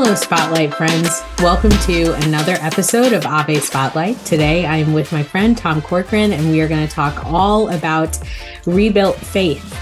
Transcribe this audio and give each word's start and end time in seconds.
Hello, 0.00 0.14
Spotlight 0.14 0.72
friends. 0.74 1.22
Welcome 1.40 1.72
to 1.86 2.12
another 2.24 2.52
episode 2.60 3.12
of 3.12 3.26
Ave 3.26 3.58
Spotlight. 3.58 4.16
Today, 4.24 4.64
I 4.64 4.76
am 4.76 4.92
with 4.92 5.10
my 5.10 5.24
friend 5.24 5.58
Tom 5.58 5.82
Corcoran, 5.82 6.30
and 6.30 6.52
we 6.52 6.60
are 6.60 6.68
going 6.68 6.86
to 6.86 6.94
talk 6.94 7.26
all 7.26 7.68
about 7.70 8.16
rebuilt 8.64 9.16
faith. 9.16 9.76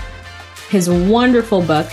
His 0.70 0.88
wonderful 0.88 1.60
book, 1.60 1.86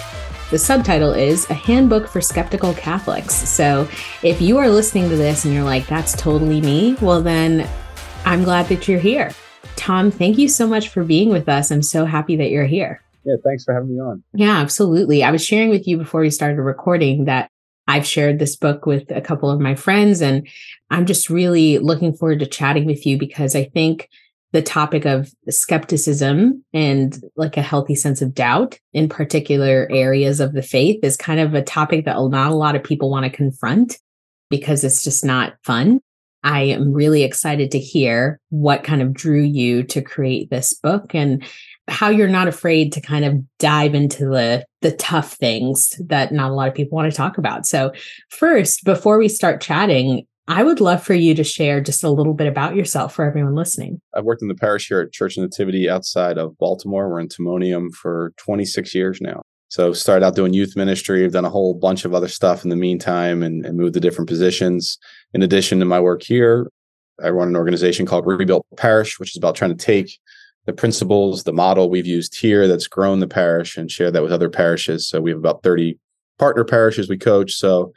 the 0.52 0.57
subtitle 0.57 1.12
is 1.12 1.50
A 1.50 1.54
Handbook 1.54 2.07
for 2.07 2.21
Skeptical 2.21 2.73
Catholics. 2.75 3.36
So, 3.36 3.89
if 4.24 4.42
you 4.42 4.58
are 4.58 4.70
listening 4.70 5.10
to 5.10 5.18
this 5.18 5.44
and 5.44 5.54
you're 5.54 5.66
like, 5.66 5.86
that's 5.88 6.16
totally 6.16 6.62
me, 6.62 6.96
well, 7.02 7.21
then 7.21 7.70
I'm 8.24 8.46
glad 8.46 8.70
that 8.70 8.88
you're 8.88 9.02
here. 9.02 9.34
Tom, 9.76 10.12
thank 10.12 10.38
you 10.38 10.48
so 10.48 10.66
much 10.66 10.88
for 10.88 11.04
being 11.04 11.28
with 11.28 11.50
us. 11.50 11.71
I'm 11.71 11.84
so 11.84 12.05
happy 12.05 12.38
that 12.38 12.52
you're 12.52 12.68
here. 12.68 13.02
Yeah, 13.26 13.36
thanks 13.44 13.66
for 13.66 13.74
having 13.74 13.94
me 13.94 14.00
on. 14.00 14.24
Yeah, 14.34 14.60
absolutely. 14.60 15.26
I 15.26 15.32
was 15.32 15.46
sharing 15.46 15.70
with 15.70 15.90
you 15.90 15.97
before 15.97 16.21
we 16.21 16.29
started 16.29 16.61
recording 16.61 17.25
that 17.25 17.50
I've 17.87 18.05
shared 18.05 18.39
this 18.39 18.55
book 18.55 18.86
with 18.86 19.11
a 19.11 19.21
couple 19.21 19.50
of 19.50 19.60
my 19.60 19.75
friends, 19.75 20.21
and 20.21 20.47
I'm 20.89 21.05
just 21.05 21.29
really 21.29 21.79
looking 21.79 22.14
forward 22.14 22.39
to 22.39 22.46
chatting 22.46 22.86
with 22.86 23.05
you 23.05 23.18
because 23.18 23.55
I 23.55 23.65
think 23.65 24.10
the 24.54 24.61
topic 24.61 25.05
of 25.05 25.33
skepticism 25.50 26.64
and 26.74 27.21
like 27.36 27.57
a 27.57 27.61
healthy 27.61 27.96
sense 27.96 28.21
of 28.21 28.36
doubt 28.36 28.79
in 28.93 29.10
particular 29.10 29.88
areas 29.91 30.39
of 30.39 30.54
the 30.54 30.61
faith 30.61 31.00
is 31.04 31.18
kind 31.18 31.39
of 31.39 31.55
a 31.55 31.64
topic 31.64 32.05
that 32.05 32.17
not 32.30 32.52
a 32.52 32.55
lot 32.55 32.75
of 32.75 32.83
people 32.83 33.09
want 33.09 33.25
to 33.25 33.36
confront 33.36 33.97
because 34.52 34.83
it's 34.83 35.03
just 35.03 35.25
not 35.25 35.55
fun. 35.63 36.00
I 36.44 36.61
am 36.63 36.94
really 36.94 37.23
excited 37.23 37.72
to 37.72 37.80
hear 37.80 38.39
what 38.50 38.83
kind 38.83 39.02
of 39.02 39.13
drew 39.13 39.41
you 39.41 39.81
to 39.83 40.02
create 40.02 40.52
this 40.52 40.73
book 40.73 41.16
and 41.16 41.44
how 41.88 42.09
you're 42.09 42.28
not 42.28 42.47
afraid 42.47 42.94
to 42.94 43.02
kind 43.02 43.25
of 43.25 43.42
dive 43.59 43.94
into 43.95 44.25
the 44.25 44.66
the 44.81 44.91
tough 44.91 45.33
things 45.33 45.94
that 46.00 46.31
not 46.31 46.52
a 46.52 46.53
lot 46.53 46.67
of 46.67 46.75
people 46.75 46.95
want 46.95 47.11
to 47.11 47.16
talk 47.16 47.38
about. 47.38 47.66
So, 47.66 47.91
first, 48.30 48.83
before 48.83 49.17
we 49.17 49.27
start 49.27 49.61
chatting, 49.61 50.25
I 50.47 50.63
would 50.63 50.81
love 50.81 51.02
for 51.02 51.13
you 51.13 51.33
to 51.35 51.43
share 51.43 51.80
just 51.80 52.03
a 52.03 52.09
little 52.09 52.33
bit 52.33 52.47
about 52.47 52.75
yourself 52.75 53.16
for 53.16 53.25
everyone 53.25 53.55
listening. 53.55 54.02
I've 54.13 54.25
worked 54.25 54.41
in 54.41 54.49
the 54.49 54.55
parish 54.55 54.89
here 54.89 54.99
at 54.99 55.13
Church 55.13 55.38
Nativity 55.38 55.89
outside 55.89 56.38
of 56.38 56.58
Baltimore. 56.58 57.09
We're 57.09 57.21
in 57.21 57.30
Timonium 57.30 57.91
for 57.93 58.33
26 58.38 58.93
years 58.93 59.21
now. 59.21 59.41
So 59.69 59.93
started 59.93 60.25
out 60.25 60.36
doing 60.36 60.53
youth 60.53 60.75
ministry. 60.75 61.23
I've 61.23 61.31
done 61.31 61.45
a 61.45 61.49
whole 61.49 61.73
bunch 61.73 62.05
of 62.05 62.13
other 62.13 62.27
stuff 62.27 62.63
in 62.63 62.69
the 62.69 62.75
meantime 62.75 63.41
and, 63.41 63.65
and 63.65 63.77
moved 63.77 63.93
to 63.95 63.99
different 63.99 64.30
positions. 64.30 64.97
In 65.33 65.41
addition 65.41 65.80
to 65.80 65.86
my 65.86 65.99
work 65.99 66.21
here, 66.23 66.67
I 67.23 67.30
run 67.30 67.47
an 67.47 67.55
organization 67.55 68.05
called 68.05 68.27
Rebuilt 68.27 68.65
Parish, 68.75 69.19
which 69.19 69.31
is 69.31 69.38
about 69.38 69.55
trying 69.55 69.75
to 69.75 69.86
take 69.86 70.19
the 70.66 70.73
principles, 70.73 71.44
the 71.44 71.53
model 71.53 71.89
we've 71.89 72.08
used 72.08 72.39
here 72.39 72.67
that's 72.67 72.88
grown 72.88 73.19
the 73.19 73.28
parish 73.28 73.78
and 73.78 73.92
share 73.92 74.11
that 74.11 74.23
with 74.23 74.31
other 74.31 74.50
parishes. 74.50 75.08
So 75.08 75.20
we 75.20 75.31
have 75.31 75.39
about 75.39 75.64
30 75.64 75.97
partner 76.39 76.64
parishes 76.64 77.09
we 77.09 77.17
coach. 77.17 77.53
So 77.53 77.94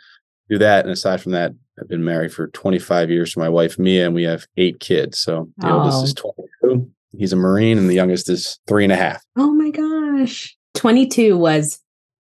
do 0.48 0.58
that. 0.58 0.84
And 0.84 0.92
aside 0.92 1.20
from 1.20 1.32
that, 1.32 1.52
I've 1.80 1.88
been 1.88 2.04
married 2.04 2.32
for 2.32 2.48
25 2.48 3.10
years 3.10 3.34
to 3.34 3.38
my 3.38 3.48
wife, 3.48 3.78
Mia, 3.78 4.06
and 4.06 4.14
we 4.14 4.24
have 4.24 4.46
eight 4.56 4.80
kids. 4.80 5.18
So 5.18 5.48
the 5.58 5.68
oh. 5.68 5.80
oldest 5.80 6.04
is 6.04 6.14
22. 6.14 6.90
He's 7.16 7.32
a 7.32 7.36
Marine, 7.36 7.78
and 7.78 7.88
the 7.88 7.94
youngest 7.94 8.28
is 8.28 8.58
three 8.66 8.84
and 8.84 8.92
a 8.92 8.96
half. 8.96 9.22
Oh 9.36 9.50
my 9.52 9.70
gosh. 9.70 10.56
22 10.74 11.36
was 11.36 11.80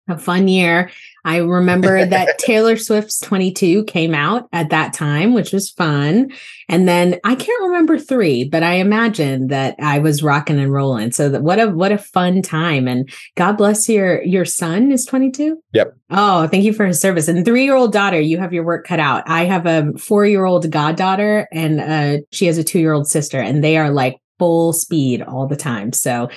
a 0.08 0.18
fun 0.18 0.48
year. 0.48 0.90
I 1.24 1.38
remember 1.38 2.06
that 2.06 2.38
Taylor 2.38 2.76
Swift's 2.76 3.20
22 3.20 3.84
came 3.84 4.14
out 4.14 4.48
at 4.52 4.70
that 4.70 4.94
time, 4.94 5.34
which 5.34 5.52
was 5.52 5.70
fun. 5.70 6.30
And 6.68 6.88
then 6.88 7.18
I 7.24 7.34
can't 7.34 7.62
remember 7.64 7.98
three, 7.98 8.48
but 8.48 8.62
I 8.62 8.74
imagine 8.74 9.48
that 9.48 9.74
I 9.80 9.98
was 9.98 10.22
rocking 10.22 10.58
and 10.58 10.72
rolling. 10.72 11.12
So 11.12 11.28
that 11.28 11.42
what 11.42 11.58
a 11.58 11.68
what 11.68 11.92
a 11.92 11.98
fun 11.98 12.42
time. 12.42 12.86
And 12.88 13.10
God 13.34 13.54
bless 13.58 13.88
your 13.88 14.22
your 14.22 14.44
son 14.44 14.92
is 14.92 15.04
22. 15.04 15.60
Yep. 15.72 15.96
Oh, 16.10 16.46
thank 16.46 16.64
you 16.64 16.72
for 16.72 16.86
his 16.86 17.00
service. 17.00 17.26
And 17.26 17.44
three-year-old 17.44 17.92
daughter, 17.92 18.20
you 18.20 18.38
have 18.38 18.52
your 18.52 18.64
work 18.64 18.86
cut 18.86 19.00
out. 19.00 19.24
I 19.28 19.44
have 19.44 19.66
a 19.66 19.92
four-year-old 19.98 20.70
goddaughter 20.70 21.48
and 21.52 21.80
uh, 21.80 22.24
she 22.30 22.46
has 22.46 22.58
a 22.58 22.64
two-year-old 22.64 23.08
sister, 23.08 23.40
and 23.40 23.64
they 23.64 23.76
are 23.76 23.90
like 23.90 24.16
full 24.38 24.72
speed 24.72 25.22
all 25.22 25.46
the 25.46 25.56
time. 25.56 25.92
So 25.92 26.28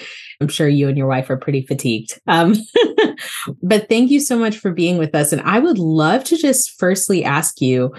I'm 0.41 0.47
sure 0.47 0.67
you 0.67 0.87
and 0.87 0.97
your 0.97 1.07
wife 1.07 1.29
are 1.29 1.37
pretty 1.37 1.65
fatigued. 1.65 2.19
Um, 2.27 2.55
but 3.63 3.89
thank 3.89 4.11
you 4.11 4.19
so 4.19 4.37
much 4.37 4.57
for 4.57 4.71
being 4.71 4.97
with 4.97 5.13
us. 5.15 5.31
And 5.31 5.41
I 5.41 5.59
would 5.59 5.77
love 5.77 6.23
to 6.25 6.37
just 6.37 6.79
firstly 6.79 7.23
ask 7.23 7.61
you 7.61 7.93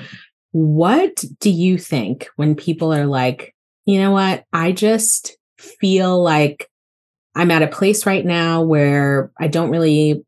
what 0.53 1.25
do 1.39 1.51
you 1.51 1.79
think 1.79 2.29
when 2.37 2.55
people 2.55 2.93
are 2.93 3.07
like, 3.07 3.55
you 3.87 3.99
know 4.01 4.11
what, 4.11 4.45
I 4.53 4.73
just 4.73 5.37
feel 5.59 6.21
like 6.23 6.69
I'm 7.35 7.51
at 7.51 7.63
a 7.63 7.69
place 7.69 8.07
right 8.07 8.25
now 8.25 8.63
where 8.63 9.31
I 9.39 9.47
don't 9.47 9.71
really, 9.71 10.25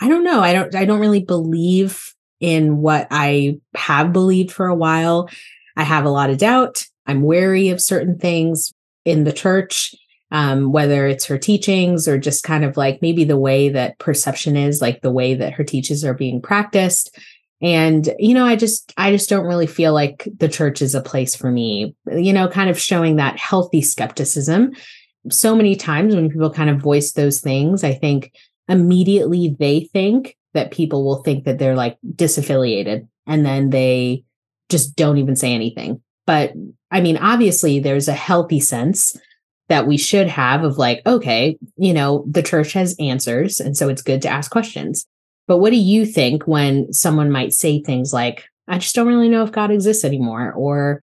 I 0.00 0.08
don't 0.08 0.22
know, 0.22 0.40
I 0.40 0.52
don't, 0.52 0.74
I 0.74 0.84
don't 0.84 1.00
really 1.00 1.24
believe 1.24 2.14
in 2.40 2.78
what 2.78 3.08
I 3.10 3.58
have 3.74 4.12
believed 4.12 4.52
for 4.52 4.66
a 4.66 4.74
while. 4.74 5.28
I 5.76 5.82
have 5.82 6.04
a 6.04 6.10
lot 6.10 6.30
of 6.30 6.38
doubt. 6.38 6.86
I'm 7.06 7.22
wary 7.22 7.70
of 7.70 7.80
certain 7.80 8.18
things 8.18 8.72
in 9.04 9.24
the 9.24 9.32
church 9.32 9.94
um, 10.34 10.72
whether 10.72 11.06
it's 11.06 11.26
her 11.26 11.38
teachings 11.38 12.08
or 12.08 12.18
just 12.18 12.42
kind 12.42 12.64
of 12.64 12.76
like 12.76 13.00
maybe 13.00 13.22
the 13.22 13.38
way 13.38 13.68
that 13.68 13.96
perception 14.00 14.56
is, 14.56 14.82
like 14.82 15.00
the 15.00 15.12
way 15.12 15.34
that 15.34 15.52
her 15.52 15.62
teachings 15.62 16.04
are 16.04 16.12
being 16.12 16.42
practiced. 16.42 17.16
And, 17.62 18.12
you 18.18 18.34
know, 18.34 18.44
I 18.44 18.56
just, 18.56 18.92
I 18.96 19.12
just 19.12 19.30
don't 19.30 19.46
really 19.46 19.68
feel 19.68 19.94
like 19.94 20.28
the 20.36 20.48
church 20.48 20.82
is 20.82 20.92
a 20.92 21.00
place 21.00 21.36
for 21.36 21.52
me, 21.52 21.94
you 22.10 22.32
know, 22.32 22.48
kind 22.48 22.68
of 22.68 22.80
showing 22.80 23.14
that 23.16 23.38
healthy 23.38 23.80
skepticism. 23.80 24.72
So 25.30 25.54
many 25.54 25.76
times 25.76 26.16
when 26.16 26.28
people 26.28 26.50
kind 26.50 26.68
of 26.68 26.82
voice 26.82 27.12
those 27.12 27.40
things, 27.40 27.84
I 27.84 27.92
think 27.92 28.32
immediately 28.68 29.54
they 29.56 29.88
think 29.92 30.36
that 30.52 30.72
people 30.72 31.04
will 31.04 31.22
think 31.22 31.44
that 31.44 31.60
they're 31.60 31.76
like 31.76 31.96
disaffiliated 32.04 33.06
and 33.24 33.46
then 33.46 33.70
they 33.70 34.24
just 34.68 34.96
don't 34.96 35.18
even 35.18 35.36
say 35.36 35.54
anything. 35.54 36.02
But 36.26 36.52
I 36.90 37.00
mean, 37.00 37.16
obviously, 37.16 37.80
there's 37.80 38.08
a 38.08 38.12
healthy 38.12 38.60
sense 38.60 39.16
that 39.68 39.86
we 39.86 39.96
should 39.96 40.28
have 40.28 40.62
of 40.62 40.78
like, 40.78 41.00
okay, 41.06 41.58
you 41.76 41.92
know, 41.92 42.24
the 42.28 42.42
church 42.42 42.72
has 42.74 42.94
answers. 42.98 43.60
And 43.60 43.76
so 43.76 43.88
it's 43.88 44.02
good 44.02 44.22
to 44.22 44.28
ask 44.28 44.50
questions. 44.50 45.06
But 45.46 45.58
what 45.58 45.70
do 45.70 45.76
you 45.76 46.06
think 46.06 46.46
when 46.46 46.92
someone 46.92 47.30
might 47.30 47.52
say 47.52 47.82
things 47.82 48.12
like, 48.12 48.44
I 48.68 48.78
just 48.78 48.94
don't 48.94 49.08
really 49.08 49.28
know 49.28 49.42
if 49.42 49.52
God 49.52 49.70
exists 49.70 50.04
anymore, 50.04 50.52
or 50.52 51.02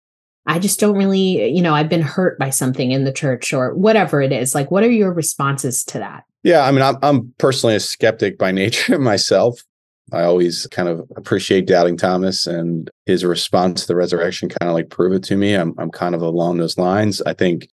I 0.46 0.58
just 0.58 0.80
don't 0.80 0.96
really, 0.96 1.48
you 1.48 1.62
know, 1.62 1.74
I've 1.74 1.88
been 1.88 2.02
hurt 2.02 2.38
by 2.38 2.50
something 2.50 2.90
in 2.90 3.04
the 3.04 3.12
church 3.12 3.52
or 3.52 3.74
whatever 3.74 4.20
it 4.20 4.32
is. 4.32 4.54
Like, 4.54 4.70
what 4.70 4.84
are 4.84 4.90
your 4.90 5.12
responses 5.12 5.84
to 5.84 5.98
that? 5.98 6.24
Yeah, 6.42 6.64
I 6.64 6.72
mean, 6.72 6.82
I'm, 6.82 6.96
I'm 7.02 7.34
personally 7.38 7.76
a 7.76 7.80
skeptic 7.80 8.38
by 8.38 8.52
nature 8.52 8.98
myself. 8.98 9.62
I 10.10 10.22
always 10.22 10.66
kind 10.68 10.88
of 10.88 11.08
appreciate 11.16 11.66
doubting 11.66 11.96
Thomas 11.96 12.46
and 12.46 12.90
his 13.06 13.24
response 13.24 13.82
to 13.82 13.86
the 13.88 13.96
resurrection 13.96 14.48
kind 14.48 14.68
of 14.68 14.74
like 14.74 14.90
prove 14.90 15.12
it 15.12 15.22
to 15.24 15.36
me. 15.36 15.54
I'm 15.54 15.74
I'm 15.78 15.90
kind 15.90 16.14
of 16.14 16.22
along 16.22 16.58
those 16.58 16.78
lines. 16.78 17.22
I 17.22 17.34
think 17.34 17.68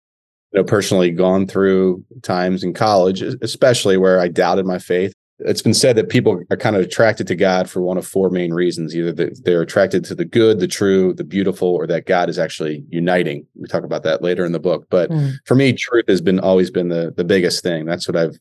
you 0.52 0.62
know, 0.62 0.64
personally 0.64 1.12
gone 1.12 1.47
through 1.47 2.03
times 2.24 2.64
in 2.64 2.74
college, 2.74 3.22
especially 3.22 3.97
where 3.97 4.19
I 4.19 4.28
doubted 4.28 4.66
my 4.66 4.80
faith. 4.80 5.14
It's 5.40 5.62
been 5.62 5.74
said 5.74 5.97
that 5.97 6.08
people 6.08 6.41
are 6.50 6.56
kind 6.56 6.78
of 6.78 6.81
attracted 6.81 7.28
to 7.28 7.35
God 7.35 7.69
for 7.69 7.81
one 7.81 7.97
of 7.97 8.08
four 8.08 8.30
main 8.30 8.53
reasons. 8.53 8.96
Either 8.96 9.12
they're 9.44 9.62
attracted 9.62 10.06
to 10.06 10.16
the 10.16 10.24
good, 10.24 10.62
the 10.62 10.68
true, 10.68 11.14
the 11.14 11.25
beautiful, 11.25 11.68
or 11.68 11.85
that 11.88 12.06
God 12.06 12.30
is 12.30 12.40
actually 12.40 12.85
uniting. 12.90 13.46
We 13.53 13.68
talk 13.68 13.84
about 13.84 14.03
that 14.03 14.22
later 14.22 14.46
in 14.46 14.53
the 14.53 14.62
book. 14.62 14.88
But 14.90 15.09
mm. 15.09 15.34
for 15.44 15.56
me, 15.56 15.74
truth 15.74 16.06
has 16.08 16.22
been 16.22 16.40
always 16.40 16.72
been 16.72 16.88
the 16.88 17.14
the 17.16 17.25
biggest 17.25 17.64
thing. 17.64 17.85
That's 17.85 18.08
what 18.08 18.16
I've 18.16 18.40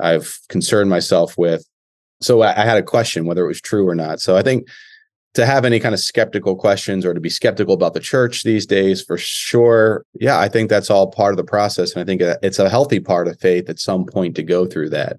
I've 0.00 0.38
concerned 0.48 0.88
myself 0.88 1.36
with. 1.36 1.64
So 2.20 2.42
I, 2.42 2.62
I 2.62 2.64
had 2.64 2.78
a 2.78 2.82
question 2.82 3.24
whether 3.24 3.44
it 3.44 3.48
was 3.48 3.60
true 3.60 3.88
or 3.88 3.94
not. 3.94 4.20
So 4.20 4.36
I 4.36 4.42
think 4.42 4.68
to 5.34 5.46
have 5.46 5.64
any 5.64 5.78
kind 5.78 5.94
of 5.94 6.00
skeptical 6.00 6.56
questions 6.56 7.04
or 7.04 7.14
to 7.14 7.20
be 7.20 7.30
skeptical 7.30 7.74
about 7.74 7.94
the 7.94 8.00
church 8.00 8.42
these 8.42 8.66
days 8.66 9.02
for 9.02 9.16
sure 9.16 10.04
yeah 10.18 10.38
i 10.38 10.48
think 10.48 10.68
that's 10.68 10.90
all 10.90 11.10
part 11.10 11.32
of 11.32 11.36
the 11.36 11.44
process. 11.44 11.92
And 11.92 12.02
i 12.02 12.04
think 12.04 12.22
uh, 12.22 12.36
it's 12.42 12.58
a 12.58 12.68
healthy 12.68 13.00
part 13.00 13.28
of 13.28 13.38
faith 13.38 13.68
at 13.68 13.78
some 13.78 14.04
point 14.04 14.34
to 14.36 14.42
go 14.42 14.66
through 14.66 14.90
that 14.90 15.18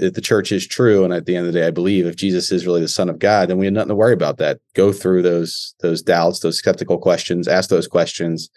if 0.00 0.14
the 0.14 0.20
church 0.20 0.50
is 0.50 0.66
true. 0.66 1.04
And 1.04 1.14
at 1.14 1.24
the 1.26 1.36
end 1.36 1.46
of 1.46 1.52
the 1.52 1.60
day 1.60 1.66
i 1.66 1.70
believe 1.70 2.06
if 2.06 2.16
jesus 2.16 2.50
is 2.50 2.66
really 2.66 2.80
the 2.80 2.88
son 2.88 3.08
of 3.08 3.18
god 3.18 3.48
then 3.48 3.58
we 3.58 3.66
have 3.66 3.74
nothing 3.74 3.90
to 3.90 3.94
worry 3.94 4.14
about 4.14 4.38
that. 4.38 4.58
Go 4.74 4.92
through 4.92 5.22
those 5.22 5.74
those 5.80 6.02
doubts 6.02 6.40
those 6.40 6.58
skeptical 6.58 6.98
questions 6.98 7.48
ask 7.48 7.70
those 7.70 7.88
questions. 7.88 8.50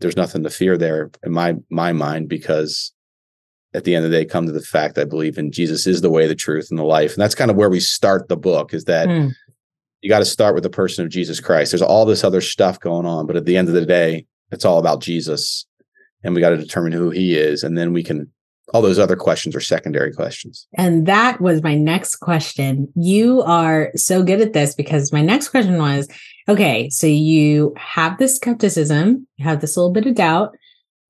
There's 0.00 0.18
nothing 0.18 0.42
to 0.42 0.50
fear 0.50 0.76
there 0.76 1.10
in 1.24 1.32
my 1.32 1.54
my 1.70 1.92
mind 1.92 2.28
because 2.28 2.92
at 3.74 3.84
the 3.84 3.94
end 3.94 4.04
of 4.04 4.10
the 4.10 4.18
day 4.18 4.24
come 4.24 4.46
to 4.46 4.52
the 4.52 4.60
fact 4.60 4.98
i 4.98 5.04
believe 5.04 5.38
in 5.38 5.52
jesus 5.52 5.86
is 5.86 6.00
the 6.00 6.10
way 6.10 6.26
the 6.26 6.34
truth 6.34 6.68
and 6.70 6.78
the 6.78 6.84
life 6.84 7.12
and 7.12 7.22
that's 7.22 7.34
kind 7.34 7.50
of 7.50 7.56
where 7.56 7.70
we 7.70 7.80
start 7.80 8.28
the 8.28 8.36
book 8.36 8.72
is 8.72 8.84
that 8.84 9.08
mm 9.08 9.32
you 10.00 10.08
got 10.08 10.20
to 10.20 10.24
start 10.24 10.54
with 10.54 10.62
the 10.62 10.70
person 10.70 11.04
of 11.04 11.10
Jesus 11.10 11.40
Christ. 11.40 11.72
There's 11.72 11.82
all 11.82 12.04
this 12.04 12.24
other 12.24 12.40
stuff 12.40 12.78
going 12.80 13.06
on, 13.06 13.26
but 13.26 13.36
at 13.36 13.44
the 13.44 13.56
end 13.56 13.68
of 13.68 13.74
the 13.74 13.86
day, 13.86 14.26
it's 14.50 14.64
all 14.64 14.78
about 14.78 15.00
Jesus. 15.00 15.66
And 16.22 16.34
we 16.34 16.40
got 16.40 16.50
to 16.50 16.56
determine 16.56 16.92
who 16.92 17.10
he 17.10 17.36
is. 17.36 17.62
And 17.62 17.76
then 17.76 17.92
we 17.92 18.02
can, 18.02 18.30
all 18.72 18.82
those 18.82 18.98
other 18.98 19.16
questions 19.16 19.56
are 19.56 19.60
secondary 19.60 20.12
questions. 20.12 20.66
And 20.74 21.06
that 21.06 21.40
was 21.40 21.62
my 21.62 21.74
next 21.74 22.16
question. 22.16 22.88
You 22.94 23.42
are 23.42 23.90
so 23.96 24.22
good 24.22 24.40
at 24.40 24.52
this 24.52 24.74
because 24.74 25.12
my 25.12 25.22
next 25.22 25.48
question 25.48 25.78
was 25.78 26.08
okay, 26.48 26.88
so 26.88 27.06
you 27.06 27.74
have 27.76 28.16
this 28.16 28.36
skepticism, 28.36 29.26
you 29.36 29.44
have 29.44 29.60
this 29.60 29.76
little 29.76 29.92
bit 29.92 30.06
of 30.06 30.14
doubt, 30.14 30.56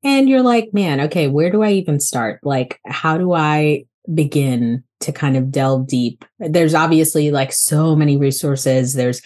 and 0.05 0.29
you're 0.29 0.43
like, 0.43 0.71
man, 0.73 1.01
okay, 1.03 1.29
where 1.29 1.51
do 1.51 1.63
I 1.63 1.73
even 1.73 2.01
start? 2.01 2.41
Like, 2.43 2.81
how 2.87 3.19
do 3.19 3.33
I 3.33 3.85
begin 4.13 4.85
to 5.01 5.13
kind 5.13 5.37
of 5.37 5.51
delve 5.51 5.87
deep. 5.87 6.25
There's 6.39 6.75
obviously 6.75 7.31
like 7.31 7.53
so 7.53 7.95
many 7.95 8.17
resources. 8.17 8.95
There's 8.95 9.23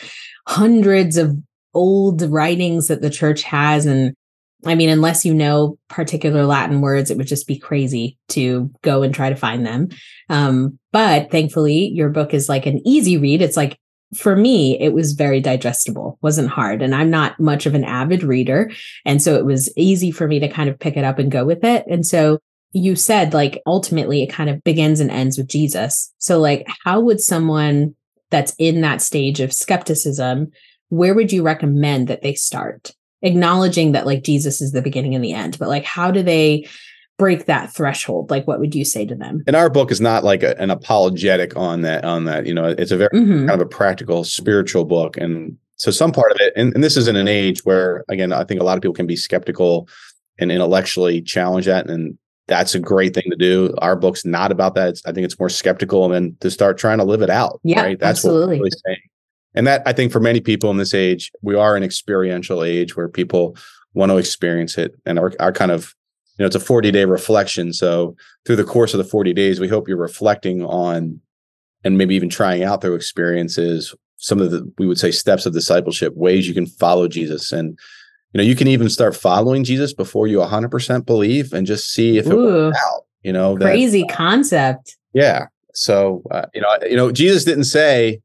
hundreds 0.47 1.17
of 1.17 1.37
old 1.75 2.23
writings 2.23 2.89
that 2.89 3.01
the 3.01 3.11
church 3.11 3.43
has 3.43 3.87
and 3.87 4.15
I 4.65 4.77
mean, 4.77 4.91
unless 4.91 5.25
you 5.25 5.35
know 5.35 5.77
particular 5.89 6.45
Latin 6.45 6.83
words, 6.83 7.11
it 7.11 7.17
would 7.17 7.27
just 7.27 7.49
be 7.49 7.59
crazy 7.59 8.17
to 8.29 8.71
go 8.83 9.03
and 9.03 9.13
try 9.13 9.29
to 9.29 9.35
find 9.35 9.67
them. 9.67 9.89
Um, 10.29 10.79
but 10.93 11.33
thankfully, 11.33 11.89
your 11.89 12.11
book 12.11 12.33
is 12.33 12.49
like 12.49 12.65
an 12.67 12.81
easy 12.87 13.19
read. 13.19 13.43
It's 13.43 13.57
like, 13.57 13.77
for 14.15 14.37
me, 14.37 14.79
it 14.81 14.93
was 14.93 15.13
very 15.13 15.41
digestible, 15.41 16.19
wasn't 16.23 16.51
hard. 16.51 16.83
And 16.83 16.95
I'm 16.95 17.11
not 17.11 17.41
much 17.41 17.67
of 17.67 17.75
an 17.75 17.85
avid 17.85 18.23
reader. 18.23 18.71
And 19.05 19.23
so 19.23 19.37
it 19.37 19.45
was 19.45 19.73
easy 19.77 20.11
for 20.11 20.29
me 20.29 20.39
to 20.41 20.49
kind 20.49 20.69
of 20.69 20.79
pick 20.79 20.97
it 20.97 21.05
up 21.05 21.19
and 21.19 21.31
go 21.31 21.45
with 21.45 21.65
it. 21.65 21.85
And 21.89 22.07
so 22.07 22.39
you 22.73 22.97
said, 22.97 23.35
like, 23.35 23.61
ultimately, 23.67 24.23
it 24.23 24.33
kind 24.33 24.49
of 24.49 24.63
begins 24.65 25.01
and 25.01 25.11
ends 25.11 25.37
with 25.37 25.49
Jesus. 25.49 26.13
So, 26.19 26.41
like, 26.41 26.67
how 26.85 27.01
would 27.01 27.21
someone 27.21 27.95
that's 28.31 28.55
in 28.59 28.81
that 28.81 29.03
stage 29.03 29.41
of 29.41 29.53
skepticism, 29.53 30.51
where 30.89 31.15
would 31.15 31.33
you 31.33 31.43
recommend 31.43 32.09
that 32.09 32.23
they 32.23 32.35
start? 32.35 32.93
acknowledging 33.23 33.93
that 33.93 34.07
like 34.07 34.25
Jesus 34.25 34.61
is 34.61 34.73
the 34.73 34.83
beginning 34.83 35.15
and 35.15 35.25
the 35.25 35.33
end, 35.33 35.59
but 35.59 35.69
like 35.69 35.85
how 35.85 36.11
do 36.11 36.23
they 36.23 36.69
break 37.23 37.47
that 37.47 37.73
threshold? 37.73 38.31
Like 38.31 38.49
what 38.49 38.59
would 38.59 38.75
you 38.75 38.85
say 38.85 39.07
to 39.07 39.15
them? 39.15 39.45
And 39.47 39.55
our 39.55 39.71
book 39.71 39.93
is 39.93 40.01
not 40.01 40.25
like 40.25 40.43
a, 40.43 40.59
an 40.61 40.71
apologetic 40.71 41.57
on 41.57 41.83
that 41.83 42.05
on 42.05 42.25
that, 42.25 42.47
you 42.47 42.53
know, 42.53 42.65
it's 42.65 42.91
a 42.91 42.97
very 42.97 43.11
mm-hmm. 43.11 43.47
kind 43.47 43.51
of 43.51 43.61
a 43.61 43.69
practical 43.69 44.25
spiritual 44.25 44.85
book 44.85 45.17
and 45.17 45.57
so 45.77 45.93
some 45.93 46.11
part 46.11 46.33
of 46.33 46.39
it 46.41 46.53
and, 46.57 46.75
and 46.75 46.83
this 46.83 46.97
is 46.97 47.07
in 47.07 47.15
an 47.15 47.29
age 47.29 47.65
where 47.65 48.05
again 48.09 48.33
I 48.33 48.43
think 48.43 48.61
a 48.61 48.65
lot 48.65 48.77
of 48.77 48.83
people 48.83 48.95
can 48.95 49.07
be 49.07 49.15
skeptical 49.15 49.89
and 50.41 50.51
intellectually 50.51 51.23
challenge 51.23 51.67
that 51.67 51.89
and 51.89 52.19
that's 52.49 52.75
a 52.75 52.81
great 52.81 53.15
thing 53.15 53.31
to 53.31 53.37
do. 53.37 53.73
Our 53.79 53.95
book's 53.95 54.25
not 54.25 54.51
about 54.51 54.75
that. 54.75 54.89
It's, 54.89 55.07
I 55.07 55.13
think 55.13 55.25
it's 55.25 55.39
more 55.39 55.49
skeptical 55.49 56.05
and 56.05 56.13
then 56.13 56.37
to 56.41 56.51
start 56.51 56.77
trying 56.77 56.99
to 56.99 57.05
live 57.05 57.23
it 57.23 57.31
out. 57.31 57.61
Yeah, 57.63 57.83
right. 57.83 57.99
That's 58.01 58.19
absolutely. 58.19 58.41
what 58.41 58.49
we're 58.49 58.57
really 58.57 58.71
saying. 58.85 59.09
And 59.55 59.67
that 59.69 59.83
I 59.87 59.93
think 59.93 60.11
for 60.11 60.19
many 60.19 60.41
people 60.41 60.71
in 60.73 60.77
this 60.77 60.93
age, 60.93 61.31
we 61.41 61.55
are 61.55 61.77
an 61.77 61.85
experiential 61.85 62.65
age 62.65 62.97
where 62.97 63.09
people 63.09 63.57
want 63.95 64.11
to 64.11 64.17
experience 64.17 64.77
it 64.77 64.99
and 65.07 65.21
our, 65.21 65.33
our 65.39 65.53
kind 65.53 65.71
of, 65.71 65.95
you 66.39 66.43
know, 66.43 66.47
it's 66.47 66.57
a 66.57 66.61
40 66.61 66.91
day 66.91 67.05
reflection. 67.05 67.73
So 67.73 68.17
through 68.45 68.57
the 68.57 68.65
course 68.65 68.95
of 68.95 68.99
the 68.99 69.05
40 69.05 69.33
days, 69.33 69.61
we 69.61 69.69
hope 69.69 69.89
you're 69.89 69.97
reflecting 69.97 70.65
on 70.65 71.21
and 71.85 71.99
maybe 71.99 72.15
even 72.15 72.29
trying 72.29 72.63
out 72.63 72.81
through 72.81 72.95
experiences 72.95 73.95
some 74.17 74.41
of 74.41 74.53
the 74.53 74.73
we 74.79 74.87
would 74.87 75.01
say 75.01 75.11
steps 75.11 75.47
of 75.47 75.53
discipleship 75.53 76.15
ways 76.15 76.47
you 76.47 76.55
can 76.55 76.65
follow 76.67 77.09
jesus 77.09 77.51
and 77.51 77.77
you 78.33 78.39
know 78.39 78.45
you 78.45 78.55
can 78.55 78.69
even 78.69 78.89
start 78.89 79.17
following 79.17 79.65
jesus 79.65 79.93
before 79.93 80.29
you 80.29 80.39
100% 80.39 81.05
believe 81.05 81.53
and 81.53 81.67
just 81.67 81.93
see 81.93 82.19
if 82.19 82.27
it 82.27 82.33
Ooh, 82.33 82.67
works 82.67 82.79
out 82.87 83.03
you 83.25 83.33
know 83.33 83.57
crazy 83.57 84.03
that, 84.03 84.15
concept 84.15 84.97
yeah 85.13 85.47
so 85.75 86.23
uh, 86.31 86.47
you 86.55 86.61
know 86.61 86.79
you 86.89 86.95
know 86.95 87.11
jesus 87.11 87.43
didn't 87.43 87.65
say 87.65 88.21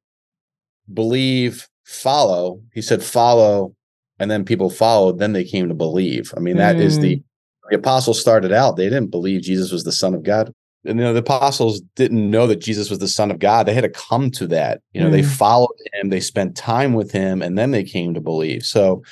believe, 0.94 1.68
follow. 1.84 2.62
He 2.74 2.82
said 2.82 3.04
follow, 3.04 3.76
and 4.20 4.30
then 4.30 4.46
people 4.46 4.70
followed. 4.70 5.20
Then 5.20 5.34
they 5.34 5.44
came 5.44 5.68
to 5.68 5.76
believe. 5.76 6.34
I 6.36 6.40
mean, 6.40 6.58
that 6.58 6.78
mm. 6.78 6.82
is 6.82 7.00
the 7.00 7.22
the 7.70 7.78
apostles 7.78 8.20
started 8.20 8.52
out. 8.52 8.78
They 8.78 8.86
didn't 8.86 9.12
believe 9.12 9.42
Jesus 9.42 9.72
was 9.72 9.84
the 9.84 9.92
Son 9.92 10.14
of 10.14 10.24
God. 10.24 10.54
And 10.86 11.00
you 11.00 11.06
know, 11.06 11.14
the 11.14 11.20
apostles 11.20 11.82
didn't 11.96 12.30
know 12.30 12.48
that 12.48 12.62
Jesus 12.62 12.90
was 12.90 13.00
the 13.00 13.08
Son 13.08 13.32
of 13.32 13.40
God. 13.40 13.66
They 13.66 13.74
had 13.74 13.82
to 13.82 13.90
come 13.90 14.32
to 14.32 14.48
that. 14.48 14.82
You 14.94 15.02
know, 15.02 15.10
mm. 15.10 15.12
they 15.12 15.24
followed 15.24 15.76
him, 15.94 16.10
they 16.10 16.20
spent 16.20 16.56
time 16.56 16.94
with 16.94 17.12
him, 17.12 17.42
and 17.42 17.58
then 17.58 17.72
they 17.72 17.84
came 17.84 18.14
to 18.14 18.22
believe. 18.22 18.64
So 18.64 19.04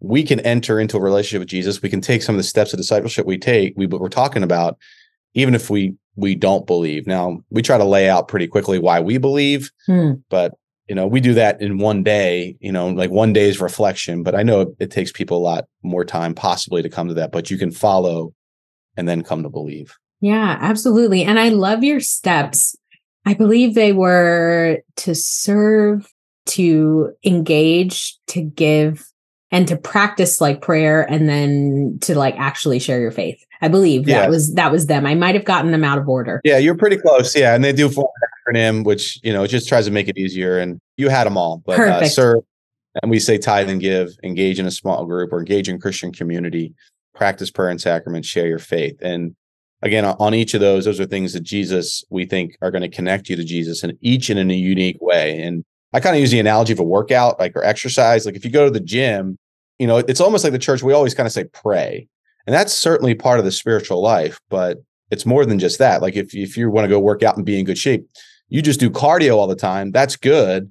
we 0.00 0.22
can 0.24 0.40
enter 0.40 0.80
into 0.80 0.96
a 0.96 1.00
relationship 1.00 1.40
with 1.40 1.48
Jesus. 1.48 1.82
We 1.82 1.90
can 1.90 2.00
take 2.00 2.22
some 2.22 2.34
of 2.34 2.38
the 2.38 2.44
steps 2.44 2.72
of 2.72 2.78
discipleship 2.78 3.26
we 3.26 3.38
take, 3.38 3.74
we 3.76 3.86
what 3.86 4.00
we're 4.00 4.08
talking 4.08 4.42
about, 4.42 4.78
even 5.34 5.54
if 5.54 5.70
we 5.70 5.94
we 6.16 6.34
don't 6.34 6.66
believe. 6.66 7.06
Now 7.06 7.42
we 7.50 7.62
try 7.62 7.78
to 7.78 7.84
lay 7.84 8.08
out 8.08 8.28
pretty 8.28 8.48
quickly 8.48 8.78
why 8.78 9.00
we 9.00 9.18
believe, 9.18 9.70
mm. 9.88 10.20
but 10.30 10.54
you 10.90 10.96
know 10.96 11.06
we 11.06 11.20
do 11.20 11.32
that 11.34 11.62
in 11.62 11.78
one 11.78 12.02
day 12.02 12.56
you 12.58 12.72
know 12.72 12.88
like 12.88 13.10
one 13.12 13.32
day's 13.32 13.60
reflection 13.60 14.24
but 14.24 14.34
i 14.34 14.42
know 14.42 14.62
it, 14.62 14.68
it, 14.80 14.90
takes 14.90 15.12
people 15.12 15.38
a 15.38 15.38
lot 15.38 15.66
more 15.84 16.04
time 16.04 16.34
possibly 16.34 16.82
to 16.82 16.88
come 16.88 17.06
to 17.06 17.14
that 17.14 17.30
but 17.30 17.48
you 17.48 17.56
can 17.56 17.70
follow 17.70 18.34
and 18.96 19.08
then 19.08 19.22
come 19.22 19.44
to 19.44 19.48
believe. 19.48 19.96
Yeah 20.20 20.58
absolutely 20.60 21.22
and 21.22 21.38
i 21.38 21.48
love 21.48 21.84
your 21.84 22.00
steps. 22.00 22.76
I 23.24 23.34
believe 23.34 23.74
they 23.74 23.92
were 23.92 24.80
to 24.96 25.14
serve 25.14 26.12
to 26.46 27.12
engage 27.24 28.18
to 28.28 28.42
give 28.42 29.06
and 29.50 29.66
to 29.68 29.76
practice 29.76 30.40
like 30.40 30.60
prayer 30.60 31.02
and 31.10 31.28
then 31.28 31.98
to 32.02 32.16
like 32.16 32.34
actually 32.38 32.78
share 32.78 33.00
your 33.00 33.10
faith. 33.10 33.44
I 33.62 33.68
believe 33.68 34.08
yeah. 34.08 34.20
that 34.20 34.30
was 34.30 34.54
that 34.54 34.72
was 34.72 34.86
them. 34.86 35.06
I 35.06 35.14
might 35.14 35.34
have 35.34 35.44
gotten 35.44 35.70
them 35.70 35.84
out 35.84 35.98
of 35.98 36.08
order. 36.08 36.40
Yeah, 36.44 36.58
you're 36.58 36.76
pretty 36.76 36.96
close. 36.96 37.36
Yeah, 37.36 37.54
and 37.54 37.62
they 37.62 37.72
do 37.72 37.88
form 37.88 38.08
an 38.22 38.54
acronym, 38.54 38.84
which 38.84 39.18
you 39.22 39.32
know 39.32 39.46
just 39.46 39.68
tries 39.68 39.84
to 39.84 39.90
make 39.90 40.08
it 40.08 40.16
easier. 40.16 40.58
And 40.58 40.80
you 40.96 41.08
had 41.08 41.24
them 41.24 41.36
all, 41.36 41.62
but 41.64 41.78
uh, 41.78 42.06
serve 42.08 42.40
and 43.02 43.10
we 43.10 43.20
say 43.20 43.38
tithe 43.38 43.70
and 43.70 43.80
give, 43.80 44.10
engage 44.22 44.58
in 44.58 44.66
a 44.66 44.70
small 44.70 45.06
group 45.06 45.32
or 45.32 45.38
engage 45.38 45.68
in 45.68 45.80
Christian 45.80 46.12
community, 46.12 46.74
practice 47.14 47.50
prayer 47.50 47.70
and 47.70 47.80
sacrament, 47.80 48.24
share 48.24 48.46
your 48.46 48.58
faith. 48.58 48.96
And 49.00 49.36
again, 49.82 50.04
on 50.04 50.34
each 50.34 50.54
of 50.54 50.60
those, 50.60 50.84
those 50.84 51.00
are 51.00 51.06
things 51.06 51.32
that 51.32 51.42
Jesus 51.42 52.04
we 52.10 52.26
think 52.26 52.56
are 52.62 52.70
going 52.70 52.82
to 52.82 52.88
connect 52.88 53.28
you 53.28 53.36
to 53.36 53.44
Jesus, 53.44 53.82
and 53.82 53.96
each 54.00 54.28
and 54.28 54.38
in 54.38 54.50
a 54.50 54.54
unique 54.54 54.98
way. 55.00 55.40
And 55.40 55.64
I 55.92 56.00
kind 56.00 56.14
of 56.14 56.20
use 56.20 56.30
the 56.30 56.40
analogy 56.40 56.72
of 56.72 56.78
a 56.78 56.84
workout, 56.84 57.38
like 57.38 57.56
or 57.56 57.64
exercise. 57.64 58.26
Like 58.26 58.36
if 58.36 58.44
you 58.44 58.50
go 58.50 58.64
to 58.64 58.70
the 58.70 58.80
gym, 58.80 59.38
you 59.78 59.86
know, 59.86 59.98
it's 59.98 60.20
almost 60.20 60.44
like 60.44 60.52
the 60.52 60.58
church. 60.58 60.82
We 60.82 60.92
always 60.92 61.14
kind 61.14 61.26
of 61.26 61.32
say 61.32 61.44
pray, 61.44 62.06
and 62.46 62.54
that's 62.54 62.72
certainly 62.72 63.14
part 63.14 63.38
of 63.38 63.44
the 63.44 63.52
spiritual 63.52 64.00
life. 64.00 64.40
But 64.48 64.78
it's 65.10 65.26
more 65.26 65.44
than 65.44 65.58
just 65.58 65.78
that. 65.78 66.02
Like 66.02 66.16
if 66.16 66.34
if 66.34 66.56
you 66.56 66.70
want 66.70 66.84
to 66.84 66.88
go 66.88 67.00
work 67.00 67.22
out 67.22 67.36
and 67.36 67.44
be 67.44 67.58
in 67.58 67.64
good 67.64 67.78
shape, 67.78 68.06
you 68.48 68.62
just 68.62 68.80
do 68.80 68.90
cardio 68.90 69.36
all 69.36 69.46
the 69.46 69.56
time. 69.56 69.90
That's 69.90 70.16
good. 70.16 70.70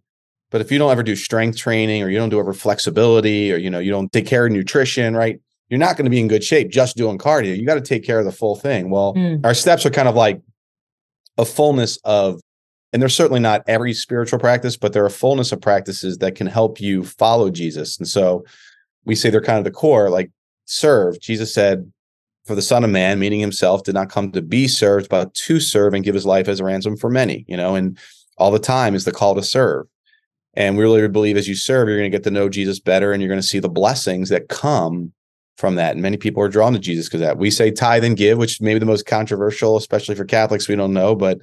But 0.52 0.62
if 0.62 0.72
you 0.72 0.80
don't 0.80 0.92
ever 0.92 1.04
do 1.04 1.16
strength 1.16 1.58
training 1.58 2.02
or 2.02 2.10
you 2.10 2.18
don't 2.18 2.30
do 2.30 2.40
ever 2.40 2.54
flexibility 2.54 3.52
or 3.52 3.58
you 3.58 3.70
know 3.70 3.80
you 3.80 3.92
don't 3.92 4.12
take 4.12 4.26
care 4.26 4.46
of 4.46 4.52
nutrition, 4.52 5.16
right? 5.16 5.40
You're 5.70 5.80
not 5.80 5.98
going 5.98 6.06
to 6.06 6.12
be 6.12 6.20
in 6.20 6.28
good 6.28 6.44
shape 6.44 6.72
just 6.72 6.98
doing 6.98 7.20
cardio. 7.20 7.56
You 7.56 7.66
got 7.66 7.76
to 7.76 7.82
take 7.82 8.04
care 8.04 8.18
of 8.20 8.26
the 8.26 8.32
full 8.32 8.56
thing. 8.56 8.90
Well, 8.90 9.14
mm. 9.14 9.46
our 9.46 9.54
steps 9.54 9.86
are 9.86 9.92
kind 9.92 10.08
of 10.08 10.16
like 10.16 10.42
a 11.38 11.46
fullness 11.46 11.98
of 12.04 12.42
and 12.92 13.02
there's 13.02 13.16
certainly 13.16 13.40
not 13.40 13.64
every 13.68 13.94
spiritual 13.94 14.40
practice, 14.40 14.78
but 14.78 14.94
there 14.94 15.06
are 15.06 15.10
fullness 15.10 15.52
of 15.52 15.62
practices 15.62 16.18
that 16.20 16.36
can 16.36 16.48
help 16.48 16.82
you 16.82 17.04
follow 17.04 17.50
Jesus. 17.50 17.98
And 17.98 18.08
so 18.08 18.44
we 19.06 19.16
say 19.16 19.30
they're 19.30 19.42
kind 19.42 19.60
of 19.60 19.64
the 19.64 19.72
core, 19.72 20.10
like 20.10 20.32
serve. 20.66 21.20
Jesus 21.20 21.54
said, 21.54 21.92
for 22.46 22.56
the 22.56 22.62
Son 22.64 22.84
of 22.84 22.90
Man, 22.90 23.20
meaning 23.20 23.40
himself, 23.40 23.84
did 23.84 23.94
not 23.94 24.10
come 24.10 24.32
to 24.32 24.42
be 24.42 24.68
served, 24.68 25.08
but 25.08 25.34
to 25.36 25.60
serve 25.60 25.94
and 25.94 26.04
give 26.04 26.16
his 26.16 26.26
life 26.26 26.48
as 26.48 26.60
a 26.60 26.64
ransom 26.64 26.98
for 26.98 27.10
many, 27.10 27.46
you 27.48 27.56
know, 27.56 27.76
and 27.76 27.98
all 28.38 28.50
the 28.50 28.58
time 28.58 28.96
is 28.96 29.06
the 29.06 29.12
call 29.12 29.36
to 29.36 29.44
serve. 29.44 29.86
And 30.56 30.76
we 30.76 30.84
really 30.84 31.08
believe 31.08 31.38
as 31.38 31.48
you 31.48 31.54
serve, 31.54 31.88
you're 31.88 32.00
going 32.00 32.12
to 32.12 32.18
get 32.18 32.24
to 32.24 32.32
know 32.32 32.50
Jesus 32.50 32.80
better 32.80 33.12
and 33.12 33.22
you're 33.22 33.30
going 33.30 33.42
to 33.42 33.46
see 33.46 33.60
the 33.60 33.70
blessings 33.70 34.30
that 34.30 34.50
come 34.50 35.14
from 35.58 35.76
that. 35.76 35.92
And 35.92 36.02
many 36.02 36.18
people 36.18 36.42
are 36.42 36.50
drawn 36.50 36.74
to 36.74 36.80
Jesus 36.80 37.08
because 37.08 37.20
that. 37.20 37.38
We 37.38 37.52
say 37.52 37.70
tithe 37.70 38.04
and 38.04 38.18
give, 38.18 38.40
which 38.40 38.60
may 38.62 38.74
be 38.74 38.80
the 38.80 38.86
most 38.86 39.06
controversial, 39.06 39.78
especially 39.78 40.16
for 40.16 40.26
Catholics. 40.26 40.68
We 40.68 40.76
don't 40.76 40.94
know, 40.94 41.16
but 41.16 41.40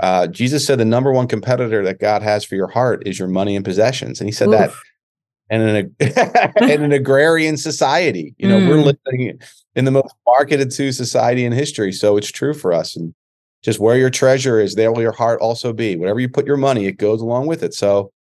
uh, 0.00 0.26
Jesus 0.26 0.66
said 0.66 0.78
the 0.78 0.84
number 0.84 1.12
one 1.12 1.28
competitor 1.28 1.84
that 1.84 2.00
God 2.00 2.22
has 2.22 2.44
for 2.44 2.54
your 2.54 2.68
heart 2.68 3.06
is 3.06 3.18
your 3.18 3.28
money 3.28 3.56
and 3.56 3.64
possessions. 3.64 4.20
And 4.20 4.28
he 4.28 4.32
said 4.32 4.48
Oof. 4.48 4.58
that 4.58 4.72
in 5.50 5.60
an, 5.60 5.96
in 6.70 6.82
an 6.82 6.92
agrarian 6.92 7.56
society. 7.56 8.34
You 8.38 8.48
know, 8.48 8.58
mm. 8.58 8.68
we're 8.68 8.76
living 8.76 9.38
in 9.74 9.84
the 9.84 9.90
most 9.90 10.14
marketed 10.26 10.70
to 10.72 10.92
society 10.92 11.44
in 11.44 11.52
history. 11.52 11.92
So 11.92 12.16
it's 12.16 12.30
true 12.30 12.54
for 12.54 12.72
us. 12.72 12.96
And 12.96 13.14
just 13.62 13.78
where 13.78 13.96
your 13.96 14.10
treasure 14.10 14.58
is, 14.60 14.74
there 14.74 14.90
will 14.90 15.02
your 15.02 15.12
heart 15.12 15.40
also 15.40 15.72
be. 15.72 15.96
Whatever 15.96 16.20
you 16.20 16.28
put 16.28 16.46
your 16.46 16.56
money, 16.56 16.86
it 16.86 16.98
goes 16.98 17.20
along 17.20 17.46
with 17.46 17.62
it. 17.62 17.74
So, 17.74 18.12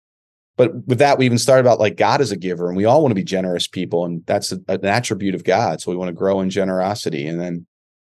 but 0.56 0.86
with 0.86 0.98
that, 0.98 1.18
we 1.18 1.24
even 1.24 1.38
started 1.38 1.60
about 1.60 1.80
like 1.80 1.96
God 1.96 2.20
is 2.20 2.30
a 2.30 2.36
giver, 2.36 2.68
and 2.68 2.76
we 2.76 2.84
all 2.84 3.00
want 3.00 3.12
to 3.12 3.14
be 3.16 3.24
generous 3.24 3.66
people, 3.66 4.04
and 4.04 4.22
that's 4.26 4.52
a, 4.52 4.60
an 4.68 4.84
attribute 4.84 5.34
of 5.34 5.44
God. 5.44 5.80
So 5.80 5.90
we 5.90 5.96
want 5.96 6.10
to 6.10 6.14
grow 6.14 6.40
in 6.40 6.50
generosity, 6.50 7.26
and 7.26 7.40
then 7.40 7.66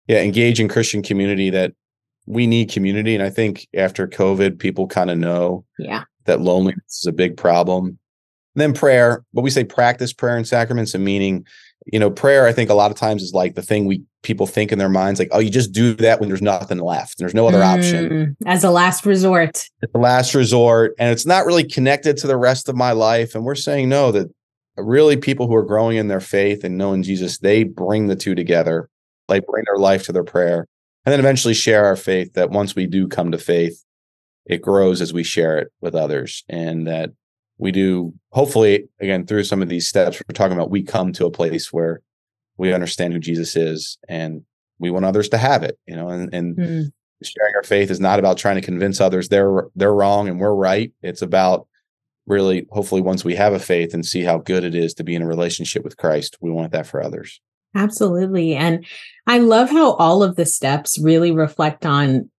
yeah, 0.08 0.22
engage 0.22 0.60
in 0.60 0.68
Christian 0.68 1.04
community 1.04 1.52
that 1.52 1.74
we 2.26 2.48
need 2.48 2.72
community. 2.72 3.16
And 3.16 3.24
I 3.24 3.30
think 3.30 3.68
after 3.76 4.08
COVID, 4.08 4.60
people 4.60 4.88
kind 4.88 5.10
of 5.10 5.18
know 5.18 5.66
yeah. 5.80 6.04
that 6.26 6.42
loneliness 6.42 7.00
is 7.00 7.06
a 7.08 7.12
big 7.12 7.38
problem. 7.38 7.98
And 8.56 8.62
then 8.62 8.74
prayer, 8.74 9.24
but 9.34 9.42
we 9.42 9.50
say 9.50 9.64
practice 9.64 10.14
prayer 10.14 10.36
and 10.36 10.48
sacraments 10.48 10.94
and 10.94 11.04
meaning, 11.04 11.46
you 11.92 12.00
know, 12.00 12.12
prayer, 12.12 12.46
I 12.46 12.54
think 12.54 12.70
a 12.70 12.76
lot 12.76 12.92
of 12.92 12.98
times 12.98 13.24
is 13.24 13.34
like 13.34 13.56
the 13.56 13.62
thing 13.62 13.86
we 13.86 14.04
people 14.24 14.46
think 14.46 14.72
in 14.72 14.78
their 14.78 14.90
minds, 14.90 15.20
like, 15.20 15.30
oh, 15.32 15.40
you 15.40 15.50
just 15.50 15.72
do 15.72 15.96
that 15.96 16.20
when 16.20 16.30
there's 16.30 16.42
nothing 16.42 16.78
left. 16.78 17.18
There's 17.18 17.34
no 17.34 17.48
other 17.48 17.60
mm, 17.60 17.78
option. 17.78 18.38
As 18.46 18.64
a 18.64 18.70
last 18.70 19.06
resort. 19.06 19.68
The 19.82 19.98
last 19.98 20.36
resort. 20.36 20.94
And 21.00 21.12
it's 21.12 21.26
not 21.26 21.46
really 21.46 21.64
connected 21.64 22.18
to 22.18 22.28
the 22.28 22.38
rest 22.38 22.70
of 22.70 22.76
my 22.76 22.92
life. 22.92 23.34
And 23.34 23.44
we're 23.44 23.56
saying 23.56 23.90
no, 23.90 24.12
that 24.12 24.28
really 24.78 25.18
people 25.18 25.48
who 25.48 25.56
are 25.56 25.66
growing 25.66 25.98
in 25.98 26.08
their 26.08 26.20
faith 26.20 26.64
and 26.64 26.78
knowing 26.78 27.02
Jesus, 27.02 27.40
they 27.40 27.64
bring 27.64 28.08
the 28.08 28.16
two 28.16 28.36
together. 28.36 28.90
Like 29.28 29.46
bring 29.48 29.64
their 29.66 29.78
life 29.78 30.04
to 30.06 30.12
their 30.12 30.26
prayer 30.26 30.68
and 31.06 31.14
then 31.14 31.20
eventually 31.20 31.54
share 31.54 31.86
our 31.86 31.96
faith 31.96 32.34
that 32.34 32.52
once 32.52 32.76
we 32.76 32.86
do 32.88 33.08
come 33.08 33.32
to 33.32 33.38
faith 33.38 33.84
it 34.46 34.62
grows 34.62 35.02
as 35.02 35.14
we 35.14 35.24
share 35.24 35.58
it 35.58 35.72
with 35.82 35.96
others 35.96 36.44
and 36.50 36.88
that 36.88 37.12
we 37.58 37.72
do 37.72 38.14
hopefully 38.32 38.88
again 39.00 39.26
through 39.26 39.44
some 39.44 39.62
of 39.62 39.70
these 39.70 39.88
steps 39.88 40.22
we're 40.28 40.34
talking 40.34 40.58
about 40.58 40.72
we 40.72 40.84
come 40.84 41.14
to 41.14 41.26
a 41.26 41.32
place 41.32 41.72
where 41.72 42.02
we 42.58 42.74
understand 42.74 43.14
who 43.14 43.20
jesus 43.20 43.56
is 43.56 43.98
and 44.08 44.44
we 44.80 44.90
want 44.90 45.06
others 45.06 45.30
to 45.30 45.38
have 45.38 45.64
it 45.64 45.78
you 45.86 45.96
know 45.96 46.10
and, 46.10 46.34
and 46.34 46.58
mm. 46.58 46.92
sharing 47.24 47.56
our 47.56 47.64
faith 47.64 47.92
is 47.92 48.00
not 48.00 48.20
about 48.20 48.38
trying 48.38 48.56
to 48.56 48.62
convince 48.62 49.00
others 49.00 49.30
they're 49.30 49.68
they're 49.76 49.94
wrong 49.94 50.28
and 50.28 50.40
we're 50.40 50.54
right. 50.54 50.92
It's 51.02 51.22
about 51.22 51.68
really 52.28 52.66
hopefully 52.72 53.02
once 53.02 53.24
we 53.24 53.36
have 53.36 53.54
a 53.54 53.60
faith 53.60 53.94
and 53.94 54.06
see 54.06 54.24
how 54.24 54.38
good 54.38 54.64
it 54.64 54.76
is 54.76 54.94
to 54.96 55.04
be 55.04 55.16
in 55.16 55.22
a 55.22 55.28
relationship 55.28 55.84
with 55.84 55.98
Christ, 55.98 56.38
we 56.42 56.52
want 56.52 56.72
that 56.72 56.88
for 56.88 57.04
others. 57.04 57.42
Absolutely. 57.76 58.56
And 58.56 58.86
I 59.28 59.40
love 59.40 59.70
how 59.70 59.94
all 59.94 60.24
of 60.24 60.36
the 60.36 60.46
steps 60.46 61.00
really 61.00 61.32
reflect 61.32 61.86
on 61.86 62.30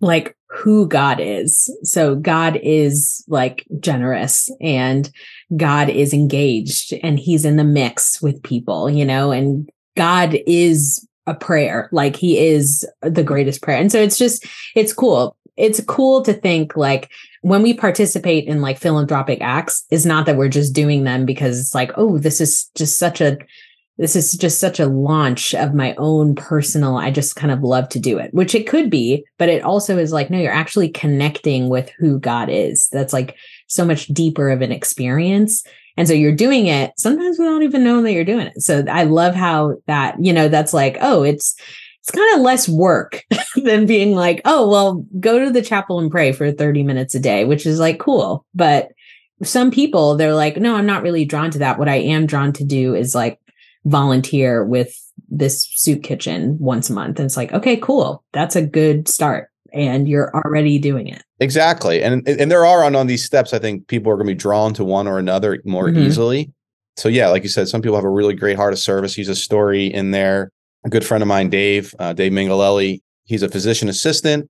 like 0.00 0.36
who 0.50 0.86
God 0.86 1.18
is. 1.20 1.74
So 1.82 2.14
God 2.14 2.58
is 2.62 3.24
like 3.26 3.66
generous 3.80 4.50
and 4.60 5.10
God 5.56 5.88
is 5.88 6.12
engaged 6.12 6.92
and 7.02 7.18
he's 7.18 7.44
in 7.44 7.56
the 7.56 7.64
mix 7.64 8.20
with 8.20 8.42
people, 8.42 8.90
you 8.90 9.04
know, 9.04 9.32
and 9.32 9.68
God 9.96 10.38
is 10.46 11.06
a 11.26 11.34
prayer. 11.34 11.88
Like 11.90 12.16
he 12.16 12.38
is 12.38 12.86
the 13.00 13.22
greatest 13.22 13.62
prayer. 13.62 13.78
And 13.78 13.90
so 13.90 14.00
it's 14.00 14.18
just, 14.18 14.46
it's 14.76 14.92
cool. 14.92 15.36
It's 15.56 15.82
cool 15.84 16.22
to 16.22 16.32
think 16.34 16.76
like 16.76 17.10
when 17.42 17.62
we 17.62 17.74
participate 17.74 18.46
in 18.46 18.60
like 18.60 18.78
philanthropic 18.78 19.40
acts, 19.40 19.84
is 19.90 20.04
not 20.04 20.26
that 20.26 20.36
we're 20.36 20.48
just 20.48 20.74
doing 20.74 21.04
them 21.04 21.24
because 21.24 21.58
it's 21.58 21.74
like, 21.74 21.92
oh, 21.96 22.18
this 22.18 22.40
is 22.40 22.70
just 22.74 22.98
such 22.98 23.20
a 23.20 23.38
this 23.96 24.16
is 24.16 24.32
just 24.32 24.58
such 24.58 24.80
a 24.80 24.86
launch 24.86 25.54
of 25.54 25.74
my 25.74 25.94
own 25.98 26.34
personal 26.34 26.96
i 26.96 27.10
just 27.10 27.36
kind 27.36 27.52
of 27.52 27.62
love 27.62 27.88
to 27.88 28.00
do 28.00 28.18
it 28.18 28.32
which 28.34 28.54
it 28.54 28.66
could 28.66 28.90
be 28.90 29.24
but 29.38 29.48
it 29.48 29.62
also 29.62 29.98
is 29.98 30.12
like 30.12 30.30
no 30.30 30.38
you're 30.38 30.52
actually 30.52 30.88
connecting 30.88 31.68
with 31.68 31.90
who 31.98 32.18
god 32.18 32.48
is. 32.50 32.88
That's 32.90 33.12
like 33.12 33.36
so 33.68 33.84
much 33.84 34.06
deeper 34.08 34.50
of 34.50 34.62
an 34.62 34.72
experience. 34.72 35.62
And 35.96 36.08
so 36.08 36.14
you're 36.14 36.34
doing 36.34 36.66
it 36.66 36.92
sometimes 36.96 37.38
without 37.38 37.62
even 37.62 37.84
knowing 37.84 38.04
that 38.04 38.12
you're 38.12 38.24
doing 38.24 38.48
it. 38.48 38.60
So 38.62 38.84
i 38.90 39.04
love 39.04 39.34
how 39.34 39.76
that 39.86 40.16
you 40.18 40.32
know 40.32 40.48
that's 40.48 40.74
like 40.74 40.96
oh 41.00 41.22
it's 41.22 41.54
it's 42.00 42.10
kind 42.10 42.34
of 42.34 42.42
less 42.42 42.68
work 42.68 43.22
than 43.56 43.86
being 43.86 44.14
like 44.14 44.40
oh 44.44 44.68
well 44.68 45.06
go 45.20 45.38
to 45.38 45.50
the 45.50 45.62
chapel 45.62 46.00
and 46.00 46.10
pray 46.10 46.32
for 46.32 46.50
30 46.50 46.82
minutes 46.82 47.14
a 47.14 47.20
day 47.20 47.44
which 47.44 47.66
is 47.66 47.78
like 47.78 47.98
cool. 47.98 48.44
But 48.54 48.88
some 49.42 49.70
people 49.70 50.16
they're 50.16 50.34
like 50.34 50.56
no 50.56 50.76
i'm 50.76 50.86
not 50.86 51.02
really 51.02 51.24
drawn 51.24 51.50
to 51.50 51.58
that. 51.58 51.78
What 51.78 51.88
i 51.88 51.96
am 51.96 52.26
drawn 52.26 52.52
to 52.54 52.64
do 52.64 52.94
is 52.94 53.14
like 53.14 53.38
volunteer 53.84 54.64
with 54.64 54.94
this 55.28 55.68
soup 55.74 56.02
kitchen 56.02 56.58
once 56.58 56.90
a 56.90 56.92
month. 56.92 57.18
And 57.18 57.26
it's 57.26 57.36
like, 57.36 57.52
okay, 57.52 57.76
cool. 57.76 58.24
That's 58.32 58.56
a 58.56 58.62
good 58.62 59.08
start. 59.08 59.50
And 59.72 60.08
you're 60.08 60.34
already 60.34 60.78
doing 60.78 61.08
it. 61.08 61.22
Exactly. 61.40 62.02
And 62.02 62.26
and 62.28 62.50
there 62.50 62.64
are 62.64 62.84
on, 62.84 62.94
on 62.94 63.08
these 63.08 63.24
steps, 63.24 63.52
I 63.52 63.58
think 63.58 63.88
people 63.88 64.10
are 64.12 64.16
going 64.16 64.28
to 64.28 64.34
be 64.34 64.38
drawn 64.38 64.72
to 64.74 64.84
one 64.84 65.08
or 65.08 65.18
another 65.18 65.60
more 65.64 65.88
mm-hmm. 65.88 66.02
easily. 66.02 66.52
So 66.96 67.08
yeah, 67.08 67.28
like 67.28 67.42
you 67.42 67.48
said, 67.48 67.68
some 67.68 67.82
people 67.82 67.96
have 67.96 68.04
a 68.04 68.10
really 68.10 68.34
great 68.34 68.56
heart 68.56 68.72
of 68.72 68.78
service. 68.78 69.14
He's 69.14 69.28
a 69.28 69.34
story 69.34 69.86
in 69.86 70.12
there. 70.12 70.52
A 70.84 70.88
good 70.88 71.04
friend 71.04 71.22
of 71.22 71.28
mine, 71.28 71.48
Dave, 71.48 71.94
uh, 71.98 72.12
Dave 72.12 72.30
Mingalelli, 72.30 73.00
he's 73.24 73.42
a 73.42 73.48
physician 73.48 73.88
assistant, 73.88 74.48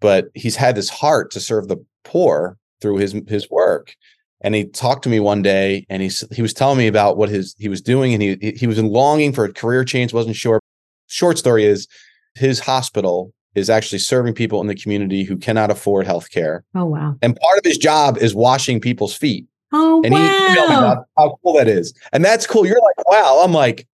but 0.00 0.26
he's 0.34 0.56
had 0.56 0.74
this 0.74 0.90
heart 0.90 1.30
to 1.30 1.40
serve 1.40 1.68
the 1.68 1.78
poor 2.04 2.58
through 2.80 2.96
his 2.98 3.14
his 3.28 3.48
work 3.50 3.94
and 4.40 4.54
he 4.54 4.64
talked 4.64 5.02
to 5.04 5.08
me 5.08 5.20
one 5.20 5.42
day 5.42 5.86
and 5.88 6.02
he 6.02 6.10
he 6.32 6.42
was 6.42 6.54
telling 6.54 6.78
me 6.78 6.86
about 6.86 7.16
what 7.16 7.28
his 7.28 7.54
he 7.58 7.68
was 7.68 7.80
doing 7.80 8.14
and 8.14 8.22
he 8.22 8.54
he 8.56 8.66
was 8.66 8.78
longing 8.78 9.32
for 9.32 9.44
a 9.44 9.52
career 9.52 9.84
change 9.84 10.12
wasn't 10.12 10.36
sure. 10.36 10.60
Short 11.08 11.38
story 11.38 11.64
is 11.64 11.86
his 12.34 12.60
hospital 12.60 13.32
is 13.54 13.68
actually 13.68 13.98
serving 13.98 14.32
people 14.32 14.60
in 14.60 14.68
the 14.68 14.76
community 14.76 15.24
who 15.24 15.36
cannot 15.36 15.70
afford 15.70 16.06
health 16.06 16.30
care 16.30 16.64
oh 16.74 16.86
wow. 16.86 17.16
And 17.22 17.36
part 17.36 17.58
of 17.58 17.64
his 17.64 17.78
job 17.78 18.18
is 18.18 18.34
washing 18.34 18.80
people's 18.80 19.14
feet. 19.14 19.46
Oh 19.72 20.02
and 20.04 20.14
wow. 20.14 20.20
he 20.20 20.26
emailed 20.26 20.68
me 20.68 20.74
about 20.74 21.06
how 21.16 21.38
cool 21.42 21.54
that 21.54 21.68
is. 21.68 21.92
And 22.12 22.24
that's 22.24 22.46
cool. 22.46 22.66
You're 22.66 22.80
like 22.80 23.08
wow. 23.08 23.40
I'm 23.42 23.52
like 23.52 23.86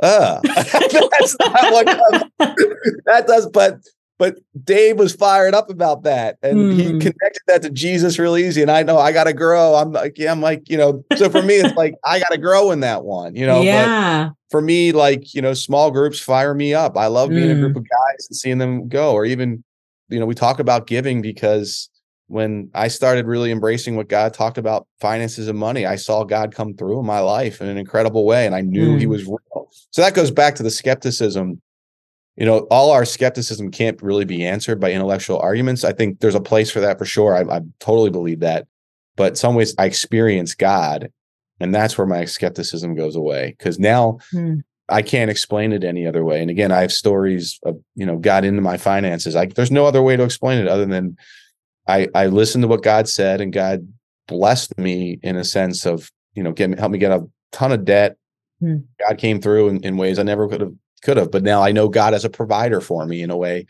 uh 0.00 0.40
that's 0.44 1.36
not 1.40 1.72
what 1.72 1.86
that 3.06 3.24
does 3.26 3.48
but 3.48 3.80
but 4.18 4.36
Dave 4.64 4.98
was 4.98 5.14
fired 5.14 5.54
up 5.54 5.70
about 5.70 6.02
that, 6.02 6.38
and 6.42 6.58
mm. 6.58 6.74
he 6.74 6.84
hmm. 6.90 6.98
connected 6.98 7.42
that 7.46 7.62
to 7.62 7.70
Jesus 7.70 8.18
real 8.18 8.36
easy. 8.36 8.60
And 8.62 8.70
I 8.70 8.82
know 8.82 8.98
I 8.98 9.12
got 9.12 9.24
to 9.24 9.32
grow. 9.32 9.76
I'm 9.76 9.92
like, 9.92 10.18
yeah, 10.18 10.32
I'm 10.32 10.42
like, 10.42 10.68
you 10.68 10.76
know. 10.76 11.04
So 11.16 11.30
for 11.30 11.40
me, 11.40 11.54
it's 11.54 11.76
like 11.76 11.94
I 12.04 12.18
got 12.18 12.30
to 12.30 12.38
grow 12.38 12.72
in 12.72 12.80
that 12.80 13.04
one, 13.04 13.36
you 13.36 13.46
know. 13.46 13.62
Yeah. 13.62 14.30
But 14.30 14.34
for 14.50 14.60
me, 14.60 14.90
like 14.90 15.34
you 15.34 15.40
know, 15.40 15.54
small 15.54 15.92
groups 15.92 16.18
fire 16.18 16.52
me 16.52 16.74
up. 16.74 16.96
I 16.96 17.06
love 17.06 17.30
being 17.30 17.48
mm. 17.48 17.52
a 17.52 17.60
group 17.60 17.72
hmm. 17.72 17.78
of 17.78 17.84
guys 17.84 18.26
and 18.28 18.36
seeing 18.36 18.58
them 18.58 18.88
go, 18.88 19.12
or 19.12 19.24
even, 19.24 19.62
you 20.08 20.18
know, 20.18 20.26
we 20.26 20.34
talk 20.34 20.58
about 20.58 20.88
giving 20.88 21.22
because 21.22 21.88
when 22.26 22.70
I 22.74 22.88
started 22.88 23.26
really 23.26 23.52
embracing 23.52 23.94
what 23.94 24.08
God 24.08 24.34
talked 24.34 24.58
about 24.58 24.86
finances 25.00 25.46
and 25.46 25.58
money, 25.58 25.86
I 25.86 25.96
saw 25.96 26.24
God 26.24 26.52
come 26.52 26.74
through 26.74 26.98
in 26.98 27.06
my 27.06 27.20
life 27.20 27.60
in 27.60 27.68
an 27.68 27.78
incredible 27.78 28.26
way, 28.26 28.46
and 28.46 28.54
I 28.56 28.62
knew 28.62 28.96
mm. 28.96 28.98
He 28.98 29.04
hmm. 29.04 29.10
was 29.10 29.24
real. 29.26 29.68
So 29.90 30.02
that 30.02 30.14
goes 30.14 30.32
back 30.32 30.56
to 30.56 30.64
the 30.64 30.70
skepticism 30.70 31.62
you 32.38 32.46
know, 32.46 32.68
all 32.70 32.92
our 32.92 33.04
skepticism 33.04 33.72
can't 33.72 34.00
really 34.00 34.24
be 34.24 34.46
answered 34.46 34.78
by 34.78 34.92
intellectual 34.92 35.40
arguments. 35.40 35.82
I 35.82 35.92
think 35.92 36.20
there's 36.20 36.36
a 36.36 36.40
place 36.40 36.70
for 36.70 36.78
that 36.78 36.96
for 36.96 37.04
sure. 37.04 37.34
I, 37.34 37.56
I 37.56 37.60
totally 37.80 38.10
believe 38.10 38.40
that. 38.40 38.68
But 39.16 39.36
some 39.36 39.56
ways 39.56 39.74
I 39.76 39.86
experience 39.86 40.54
God, 40.54 41.10
and 41.58 41.74
that's 41.74 41.98
where 41.98 42.06
my 42.06 42.24
skepticism 42.26 42.94
goes 42.94 43.16
away. 43.16 43.56
Because 43.58 43.80
now 43.80 44.18
hmm. 44.30 44.58
I 44.88 45.02
can't 45.02 45.32
explain 45.32 45.72
it 45.72 45.82
any 45.82 46.06
other 46.06 46.24
way. 46.24 46.40
And 46.40 46.48
again, 46.48 46.70
I 46.70 46.80
have 46.80 46.92
stories 46.92 47.58
of, 47.64 47.76
you 47.96 48.06
know, 48.06 48.16
God 48.16 48.44
into 48.44 48.62
my 48.62 48.76
finances. 48.76 49.34
I, 49.34 49.46
there's 49.46 49.72
no 49.72 49.84
other 49.84 50.00
way 50.00 50.16
to 50.16 50.22
explain 50.22 50.60
it 50.60 50.68
other 50.68 50.86
than 50.86 51.16
I, 51.88 52.06
I 52.14 52.26
listened 52.26 52.62
to 52.62 52.68
what 52.68 52.84
God 52.84 53.08
said 53.08 53.40
and 53.40 53.52
God 53.52 53.92
blessed 54.28 54.78
me 54.78 55.18
in 55.24 55.34
a 55.34 55.44
sense 55.44 55.86
of, 55.86 56.12
you 56.34 56.44
know, 56.44 56.52
get 56.52 56.78
help 56.78 56.92
me 56.92 56.98
get 56.98 57.10
a 57.10 57.26
ton 57.50 57.72
of 57.72 57.84
debt. 57.84 58.16
Hmm. 58.60 58.76
God 59.00 59.18
came 59.18 59.40
through 59.40 59.70
in, 59.70 59.82
in 59.82 59.96
ways 59.96 60.20
I 60.20 60.22
never 60.22 60.46
could 60.46 60.60
have 60.60 60.74
could 61.02 61.16
have, 61.16 61.30
but 61.30 61.42
now 61.42 61.62
I 61.62 61.72
know 61.72 61.88
God 61.88 62.14
as 62.14 62.24
a 62.24 62.30
provider 62.30 62.80
for 62.80 63.06
me 63.06 63.22
in 63.22 63.30
a 63.30 63.36
way 63.36 63.66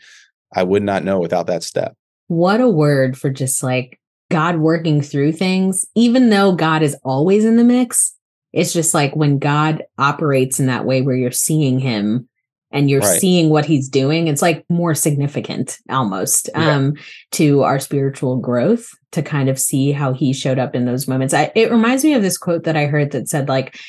I 0.53 0.63
would 0.63 0.83
not 0.83 1.03
know 1.03 1.19
without 1.19 1.47
that 1.47 1.63
step. 1.63 1.95
What 2.27 2.61
a 2.61 2.69
word 2.69 3.17
for 3.17 3.29
just 3.29 3.63
like 3.63 3.99
God 4.29 4.57
working 4.57 5.01
through 5.01 5.33
things, 5.33 5.85
even 5.95 6.29
though 6.29 6.51
God 6.51 6.81
is 6.81 6.95
always 7.03 7.45
in 7.45 7.57
the 7.57 7.63
mix. 7.63 8.15
It's 8.51 8.73
just 8.73 8.93
like 8.93 9.15
when 9.15 9.37
God 9.37 9.83
operates 9.97 10.59
in 10.59 10.65
that 10.67 10.85
way 10.85 11.01
where 11.01 11.15
you're 11.15 11.31
seeing 11.31 11.79
him 11.79 12.27
and 12.71 12.89
you're 12.89 13.01
right. 13.01 13.19
seeing 13.19 13.49
what 13.49 13.65
he's 13.65 13.89
doing, 13.89 14.27
it's 14.27 14.41
like 14.41 14.65
more 14.69 14.95
significant 14.95 15.77
almost 15.89 16.49
yeah. 16.53 16.75
um, 16.75 16.93
to 17.31 17.63
our 17.63 17.79
spiritual 17.79 18.37
growth 18.37 18.89
to 19.11 19.21
kind 19.21 19.49
of 19.49 19.59
see 19.59 19.91
how 19.91 20.13
he 20.13 20.33
showed 20.33 20.59
up 20.59 20.75
in 20.75 20.85
those 20.85 21.07
moments. 21.07 21.33
I, 21.33 21.51
it 21.55 21.71
reminds 21.71 22.03
me 22.03 22.13
of 22.13 22.21
this 22.21 22.37
quote 22.37 22.63
that 22.63 22.77
I 22.77 22.85
heard 22.85 23.11
that 23.11 23.29
said, 23.29 23.49
like, 23.49 23.79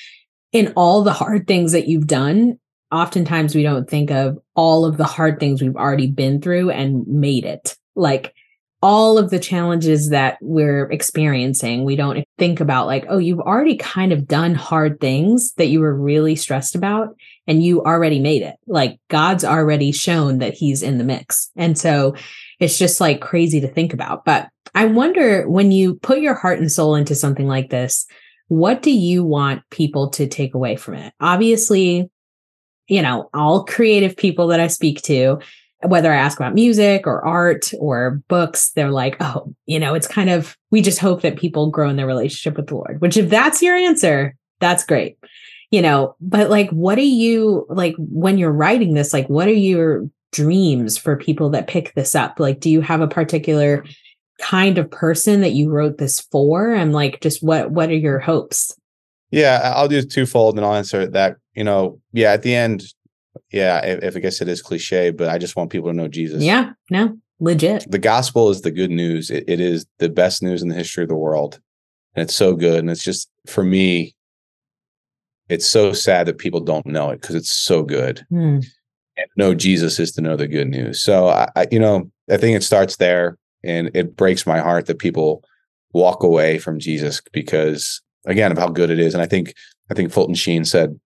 in 0.52 0.72
all 0.76 1.02
the 1.02 1.12
hard 1.12 1.46
things 1.46 1.72
that 1.72 1.88
you've 1.88 2.06
done, 2.06 2.58
oftentimes 2.92 3.54
we 3.54 3.62
don't 3.62 3.88
think 3.88 4.10
of 4.10 4.38
all 4.54 4.84
of 4.84 4.96
the 4.96 5.04
hard 5.04 5.38
things 5.38 5.62
we've 5.62 5.76
already 5.76 6.08
been 6.08 6.40
through 6.40 6.70
and 6.70 7.06
made 7.06 7.44
it. 7.44 7.76
Like 7.94 8.34
all 8.82 9.18
of 9.18 9.30
the 9.30 9.38
challenges 9.38 10.08
that 10.08 10.38
we're 10.40 10.90
experiencing, 10.90 11.84
we 11.84 11.96
don't 11.96 12.24
think 12.38 12.60
about 12.60 12.86
like, 12.86 13.04
oh, 13.08 13.18
you've 13.18 13.40
already 13.40 13.76
kind 13.76 14.12
of 14.12 14.26
done 14.26 14.54
hard 14.54 15.00
things 15.00 15.52
that 15.54 15.68
you 15.68 15.80
were 15.80 15.94
really 15.94 16.34
stressed 16.34 16.74
about 16.74 17.14
and 17.46 17.62
you 17.62 17.82
already 17.82 18.18
made 18.18 18.42
it. 18.42 18.56
Like 18.66 18.98
God's 19.08 19.44
already 19.44 19.92
shown 19.92 20.38
that 20.38 20.54
he's 20.54 20.82
in 20.82 20.98
the 20.98 21.04
mix. 21.04 21.50
And 21.56 21.78
so 21.78 22.14
it's 22.58 22.78
just 22.78 23.00
like 23.00 23.20
crazy 23.20 23.60
to 23.60 23.68
think 23.68 23.92
about. 23.92 24.24
But 24.24 24.48
I 24.74 24.86
wonder 24.86 25.48
when 25.48 25.72
you 25.72 25.96
put 25.96 26.20
your 26.20 26.34
heart 26.34 26.58
and 26.58 26.72
soul 26.72 26.94
into 26.94 27.14
something 27.14 27.46
like 27.46 27.70
this, 27.70 28.06
what 28.48 28.82
do 28.82 28.90
you 28.90 29.24
want 29.24 29.62
people 29.70 30.10
to 30.10 30.26
take 30.26 30.54
away 30.54 30.76
from 30.76 30.94
it? 30.94 31.12
Obviously, 31.20 32.10
you 32.90 33.00
know, 33.00 33.30
all 33.32 33.64
creative 33.64 34.16
people 34.16 34.48
that 34.48 34.58
I 34.58 34.66
speak 34.66 35.00
to, 35.02 35.38
whether 35.82 36.12
I 36.12 36.16
ask 36.16 36.38
about 36.38 36.54
music 36.54 37.06
or 37.06 37.24
art 37.24 37.72
or 37.78 38.20
books, 38.26 38.72
they're 38.72 38.90
like, 38.90 39.16
oh, 39.20 39.54
you 39.64 39.78
know, 39.78 39.94
it's 39.94 40.08
kind 40.08 40.28
of, 40.28 40.58
we 40.72 40.82
just 40.82 40.98
hope 40.98 41.22
that 41.22 41.38
people 41.38 41.70
grow 41.70 41.88
in 41.88 41.94
their 41.94 42.06
relationship 42.06 42.56
with 42.56 42.66
the 42.66 42.74
Lord, 42.74 43.00
which 43.00 43.16
if 43.16 43.30
that's 43.30 43.62
your 43.62 43.76
answer, 43.76 44.34
that's 44.58 44.84
great. 44.84 45.16
You 45.70 45.82
know, 45.82 46.16
but 46.20 46.50
like, 46.50 46.68
what 46.70 46.98
are 46.98 47.02
you 47.02 47.64
like 47.68 47.94
when 47.96 48.38
you're 48.38 48.50
writing 48.50 48.94
this? 48.94 49.12
Like, 49.12 49.28
what 49.28 49.46
are 49.46 49.52
your 49.52 50.08
dreams 50.32 50.98
for 50.98 51.16
people 51.16 51.50
that 51.50 51.68
pick 51.68 51.94
this 51.94 52.16
up? 52.16 52.40
Like, 52.40 52.58
do 52.58 52.68
you 52.68 52.80
have 52.80 53.00
a 53.00 53.08
particular 53.08 53.84
kind 54.40 54.78
of 54.78 54.90
person 54.90 55.42
that 55.42 55.52
you 55.52 55.70
wrote 55.70 55.98
this 55.98 56.20
for? 56.32 56.74
And 56.74 56.92
like, 56.92 57.20
just 57.20 57.40
what, 57.40 57.70
what 57.70 57.88
are 57.88 57.96
your 57.96 58.18
hopes? 58.18 58.74
Yeah, 59.30 59.72
I'll 59.76 59.88
do 59.88 60.02
twofold 60.02 60.56
and 60.56 60.64
I'll 60.64 60.74
answer 60.74 61.06
that. 61.06 61.36
You 61.54 61.64
know, 61.64 62.00
yeah, 62.12 62.32
at 62.32 62.42
the 62.42 62.54
end, 62.54 62.84
yeah, 63.52 63.84
if, 63.84 64.02
if 64.02 64.16
I 64.16 64.20
guess 64.20 64.40
it 64.40 64.48
is 64.48 64.62
cliche, 64.62 65.10
but 65.10 65.28
I 65.28 65.38
just 65.38 65.56
want 65.56 65.70
people 65.70 65.90
to 65.90 65.96
know 65.96 66.08
Jesus. 66.08 66.42
Yeah, 66.42 66.72
no, 66.90 67.16
legit. 67.38 67.90
The 67.90 67.98
gospel 67.98 68.50
is 68.50 68.62
the 68.62 68.70
good 68.70 68.90
news. 68.90 69.30
It, 69.30 69.44
it 69.46 69.60
is 69.60 69.86
the 69.98 70.08
best 70.08 70.42
news 70.42 70.62
in 70.62 70.68
the 70.68 70.74
history 70.74 71.04
of 71.04 71.08
the 71.08 71.16
world. 71.16 71.60
And 72.14 72.22
it's 72.22 72.34
so 72.34 72.54
good. 72.54 72.80
And 72.80 72.90
it's 72.90 73.04
just, 73.04 73.30
for 73.46 73.62
me, 73.62 74.14
it's 75.48 75.66
so 75.66 75.92
sad 75.92 76.26
that 76.26 76.38
people 76.38 76.60
don't 76.60 76.86
know 76.86 77.10
it 77.10 77.20
because 77.20 77.36
it's 77.36 77.50
so 77.50 77.82
good. 77.82 78.24
Mm. 78.32 78.64
And 79.16 79.26
know 79.36 79.54
Jesus 79.54 80.00
is 80.00 80.12
to 80.12 80.20
know 80.20 80.36
the 80.36 80.48
good 80.48 80.68
news. 80.68 81.02
So, 81.02 81.28
I, 81.28 81.48
I, 81.54 81.66
you 81.70 81.78
know, 81.78 82.10
I 82.28 82.36
think 82.36 82.56
it 82.56 82.62
starts 82.62 82.96
there. 82.96 83.36
And 83.62 83.90
it 83.94 84.16
breaks 84.16 84.46
my 84.46 84.58
heart 84.58 84.86
that 84.86 84.98
people 84.98 85.44
walk 85.92 86.22
away 86.22 86.58
from 86.58 86.78
Jesus 86.78 87.20
because 87.32 88.00
again 88.26 88.52
of 88.52 88.58
how 88.58 88.68
good 88.68 88.90
it 88.90 88.98
is. 88.98 89.14
And 89.14 89.22
I 89.22 89.26
think 89.26 89.54
I 89.90 89.94
think 89.94 90.12
Fulton 90.12 90.34
Sheen 90.34 90.64
said 90.64 90.98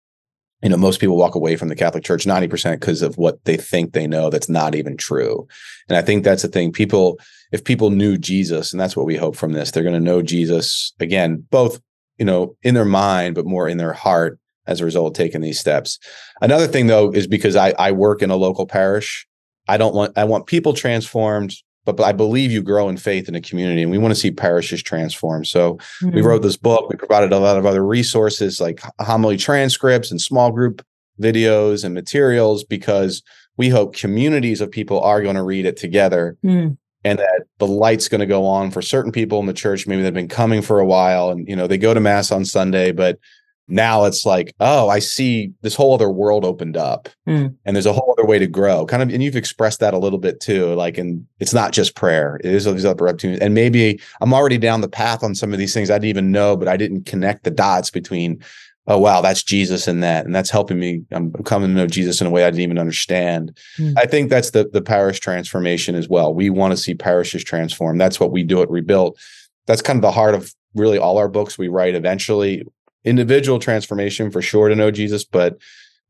you 0.63 0.71
know 0.71 0.77
most 0.77 0.99
people 0.99 1.17
walk 1.17 1.35
away 1.35 1.57
from 1.57 1.69
the 1.69 1.77
catholic 1.77 2.03
church 2.03 2.25
90% 2.25 2.81
because 2.81 3.03
of 3.03 3.19
what 3.19 3.45
they 3.45 3.57
think 3.57 3.93
they 3.93 4.07
know 4.07 4.31
that's 4.31 4.49
not 4.49 4.75
even 4.75 4.97
true. 4.97 5.47
And 5.89 5.97
i 5.97 6.03
think 6.03 6.25
that's 6.25 6.43
the 6.43 6.49
thing. 6.49 6.73
People 6.73 7.19
if 7.53 7.65
people 7.65 7.91
knew 7.91 8.19
jesus 8.19 8.73
and 8.73 8.81
that's 8.81 8.97
what 8.97 9.07
we 9.07 9.17
hope 9.17 9.37
from 9.37 9.53
this 9.53 9.71
they're 9.71 9.83
going 9.83 9.95
to 9.95 10.01
know 10.01 10.23
jesus 10.23 10.93
again 10.99 11.47
both 11.51 11.81
you 12.19 12.25
know 12.25 12.57
in 12.63 12.75
their 12.75 12.85
mind 12.85 13.35
but 13.35 13.47
more 13.47 13.69
in 13.69 13.79
their 13.79 13.93
heart 13.93 14.39
as 14.67 14.81
a 14.81 14.85
result 14.85 15.09
of 15.09 15.13
taking 15.15 15.43
these 15.43 15.61
steps. 15.61 15.99
Another 16.41 16.67
thing 16.67 16.87
though 16.87 17.11
is 17.11 17.27
because 17.27 17.57
i 17.57 17.75
i 17.79 17.93
work 17.93 18.23
in 18.23 18.31
a 18.31 18.37
local 18.37 18.67
parish. 18.67 19.27
I 19.69 19.77
don't 19.77 19.95
want 19.95 20.17
i 20.17 20.25
want 20.25 20.47
people 20.47 20.73
transformed 20.73 21.55
but, 21.85 21.97
but 21.97 22.05
I 22.05 22.13
believe 22.13 22.51
you 22.51 22.63
grow 22.63 22.89
in 22.89 22.97
faith 22.97 23.29
in 23.29 23.35
a 23.35 23.41
community 23.41 23.83
and 23.83 23.91
we 23.91 23.99
want 23.99 24.15
to 24.15 24.21
see 24.21 24.31
parishes 24.31 24.83
transformed. 24.83 25.47
So 25.47 25.75
mm-hmm. 25.75 26.15
we 26.15 26.23
wrote 26.23 26.43
this 26.43 26.57
book. 26.57 26.89
We 26.89 26.97
provided 26.97 27.33
a 27.33 27.39
lot 27.39 27.57
of 27.57 27.67
other 27.67 27.85
resources 27.85 28.61
like 28.61 28.81
homily 29.01 29.37
transcripts 29.37 30.11
and 30.11 30.21
small 30.21 30.51
group 30.51 30.85
videos 31.21 31.85
and 31.85 31.95
materials 31.95 32.65
because 32.65 33.23
we 33.57 33.69
hope 33.69 33.95
communities 33.95 34.61
of 34.61 34.71
people 34.71 35.01
are 35.01 35.23
going 35.23 35.37
to 35.37 35.43
read 35.43 35.67
it 35.67 35.77
together 35.77 36.37
mm. 36.45 36.77
and 37.05 37.19
that 37.19 37.43
the 37.59 37.67
light's 37.67 38.09
going 38.09 38.21
to 38.21 38.27
go 38.27 38.47
on 38.47 38.71
for 38.71 38.83
certain 38.83 39.13
people 39.13 39.39
in 39.39 39.47
the 39.47 39.53
church. 39.53 39.87
Maybe 39.87 40.03
they've 40.03 40.13
been 40.13 40.29
coming 40.29 40.63
for 40.63 40.81
a 40.81 40.87
while 40.87 41.31
and, 41.31 41.47
you 41.49 41.55
know, 41.55 41.67
they 41.67 41.79
go 41.79 41.95
to 41.95 42.01
mass 42.01 42.33
on 42.33 42.45
Sunday, 42.45 42.91
but 42.93 43.19
now 43.67 44.05
it's 44.05 44.27
like, 44.27 44.55
oh, 44.61 44.89
I 44.89 44.99
see 44.99 45.53
this 45.63 45.75
whole 45.75 45.95
other 45.95 46.11
world 46.11 46.45
opened 46.45 46.77
up 46.77 47.09
mm. 47.27 47.55
and 47.65 47.77
there's 47.77 47.87
a 47.87 47.93
whole 47.93 48.15
other 48.17 48.27
way 48.27 48.39
to 48.39 48.47
grow. 48.47 48.85
Kind 48.85 49.03
of, 49.03 49.09
and 49.09 49.23
you've 49.23 49.37
expressed 49.37 49.81
that 49.81 49.95
a 49.95 49.99
little 49.99 50.19
bit 50.19 50.41
too. 50.41 50.75
Like, 50.75 50.99
and 50.99 51.27
it's 51.41 51.55
not 51.55 51.73
just 51.73 51.95
prayer, 51.95 52.39
it 52.45 52.53
is 52.53 52.65
these 52.65 52.85
other 52.85 53.09
opportunities. 53.09 53.41
And 53.41 53.55
maybe 53.55 54.01
I'm 54.21 54.35
already 54.35 54.59
down 54.59 54.83
the 54.83 54.89
path 54.89 55.23
on 55.23 55.35
some 55.35 55.53
of 55.53 55.59
these 55.59 55.73
things 55.73 55.91
I 55.91 55.95
didn't 55.95 56.11
even 56.11 56.33
know, 56.33 56.57
but 56.57 56.69
I 56.69 56.77
didn't 56.77 57.07
connect 57.07 57.45
the 57.45 57.51
dots 57.51 57.91
between, 57.91 58.43
oh, 58.87 58.99
wow, 58.99 59.23
that's 59.23 59.43
Jesus 59.43 59.89
in 59.89 60.01
that. 60.01 60.27
And 60.27 60.35
that's 60.35 60.51
helping 60.51 60.79
me. 60.79 61.03
I'm 61.11 61.33
coming 61.45 61.71
to 61.71 61.75
know 61.75 61.87
Jesus 61.87 62.21
in 62.21 62.27
a 62.27 62.31
way 62.31 62.45
I 62.45 62.51
didn't 62.51 62.63
even 62.63 62.79
understand. 62.79 63.57
Mm. 63.79 63.95
I 63.97 64.05
think 64.05 64.29
that's 64.29 64.51
the, 64.51 64.69
the 64.71 64.83
parish 64.83 65.21
transformation 65.21 65.95
as 65.95 66.07
well. 66.07 66.35
We 66.35 66.51
want 66.51 66.73
to 66.73 66.77
see 66.77 66.95
parishes 66.95 67.43
transform. 67.45 67.97
That's 67.97 68.21
what 68.21 68.31
we 68.31 68.43
do 68.43 68.61
at 68.61 68.71
Rebuilt. 68.71 69.19
That's 69.67 69.81
kind 69.81 69.97
of 69.97 70.03
the 70.03 70.13
heart 70.13 70.35
of 70.35 70.53
really 70.75 70.99
all 70.99 71.17
our 71.17 71.29
books 71.29 71.57
we 71.57 71.69
write 71.69 71.95
eventually 71.95 72.65
individual 73.05 73.59
transformation 73.59 74.31
for 74.31 74.43
sure 74.43 74.69
to 74.69 74.75
know 74.75 74.91
Jesus, 74.91 75.25
but 75.25 75.59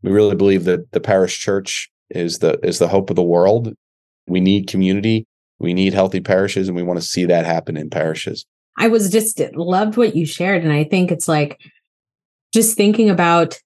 we 0.02 0.10
really 0.10 0.36
believe 0.36 0.64
that 0.64 0.92
the 0.92 1.00
parish 1.00 1.38
church 1.38 1.90
is 2.10 2.38
the 2.38 2.58
is 2.62 2.78
the 2.78 2.88
hope 2.88 3.10
of 3.10 3.16
the 3.16 3.22
world. 3.22 3.74
We 4.26 4.40
need 4.40 4.68
community, 4.68 5.26
we 5.58 5.74
need 5.74 5.94
healthy 5.94 6.20
parishes, 6.20 6.68
and 6.68 6.76
we 6.76 6.82
want 6.82 7.00
to 7.00 7.06
see 7.06 7.24
that 7.26 7.46
happen 7.46 7.76
in 7.76 7.90
parishes. 7.90 8.46
I 8.76 8.88
was 8.88 9.10
just 9.10 9.40
loved 9.54 9.96
what 9.96 10.16
you 10.16 10.26
shared, 10.26 10.62
and 10.62 10.72
I 10.72 10.84
think 10.84 11.10
it's 11.10 11.28
like 11.28 11.60
just 12.52 12.76
thinking 12.76 13.10
about 13.10 13.60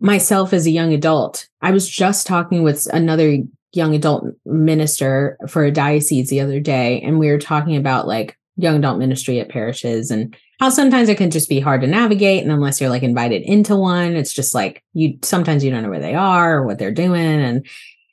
myself 0.00 0.52
as 0.52 0.66
a 0.66 0.70
young 0.70 0.92
adult. 0.92 1.48
I 1.62 1.70
was 1.70 1.88
just 1.88 2.26
talking 2.26 2.62
with 2.62 2.86
another 2.92 3.38
young 3.72 3.94
adult 3.94 4.24
minister 4.44 5.36
for 5.48 5.64
a 5.64 5.70
diocese 5.70 6.30
the 6.30 6.40
other 6.40 6.60
day, 6.60 7.00
and 7.00 7.18
we 7.18 7.30
were 7.30 7.38
talking 7.38 7.76
about 7.76 8.06
like 8.06 8.36
young 8.56 8.76
adult 8.76 8.98
ministry 8.98 9.38
at 9.40 9.50
parishes 9.50 10.10
and 10.10 10.36
how 10.58 10.68
sometimes 10.70 11.08
it 11.08 11.18
can 11.18 11.30
just 11.30 11.48
be 11.48 11.60
hard 11.60 11.80
to 11.80 11.86
navigate 11.86 12.42
and 12.42 12.52
unless 12.52 12.80
you're 12.80 12.90
like 12.90 13.02
invited 13.02 13.42
into 13.42 13.76
one 13.76 14.16
it's 14.16 14.32
just 14.32 14.54
like 14.54 14.82
you 14.92 15.18
sometimes 15.22 15.64
you 15.64 15.70
don't 15.70 15.82
know 15.82 15.90
where 15.90 16.00
they 16.00 16.14
are 16.14 16.58
or 16.58 16.66
what 16.66 16.78
they're 16.78 16.92
doing 16.92 17.40
and 17.40 17.66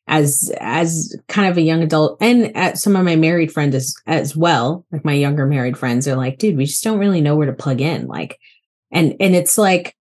as 0.07 0.51
as 0.59 1.15
kind 1.29 1.49
of 1.49 1.57
a 1.57 1.61
young 1.61 1.81
adult 1.81 2.17
and 2.21 2.55
at 2.57 2.77
some 2.77 2.95
of 2.95 3.05
my 3.05 3.15
married 3.15 3.51
friends 3.51 3.73
as, 3.73 3.95
as 4.05 4.35
well 4.35 4.85
like 4.91 5.05
my 5.05 5.13
younger 5.13 5.45
married 5.45 5.77
friends 5.77 6.07
are 6.07 6.15
like 6.15 6.37
dude 6.37 6.57
we 6.57 6.65
just 6.65 6.83
don't 6.83 6.99
really 6.99 7.21
know 7.21 7.35
where 7.35 7.47
to 7.47 7.53
plug 7.53 7.79
in 7.79 8.07
like 8.07 8.37
and 8.91 9.15
and 9.19 9.35
it's 9.35 9.57
like 9.57 9.95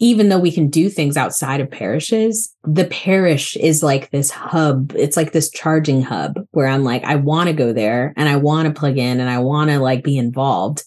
even 0.00 0.28
though 0.28 0.38
we 0.38 0.50
can 0.50 0.68
do 0.68 0.90
things 0.90 1.16
outside 1.16 1.60
of 1.60 1.70
parishes, 1.70 2.54
the 2.64 2.86
parish 2.86 3.56
is 3.56 3.82
like 3.82 4.10
this 4.10 4.28
hub. 4.28 4.92
It's 4.96 5.16
like 5.16 5.32
this 5.32 5.50
charging 5.50 6.02
hub 6.02 6.44
where 6.50 6.66
I'm 6.66 6.82
like, 6.82 7.04
I 7.04 7.14
want 7.14 7.48
to 7.48 7.54
go 7.54 7.72
there 7.72 8.12
and 8.16 8.28
I 8.28 8.36
want 8.36 8.66
to 8.66 8.78
plug 8.78 8.98
in 8.98 9.20
and 9.20 9.30
I 9.30 9.38
want 9.38 9.70
to 9.70 9.78
like 9.78 10.02
be 10.02 10.18
involved 10.18 10.84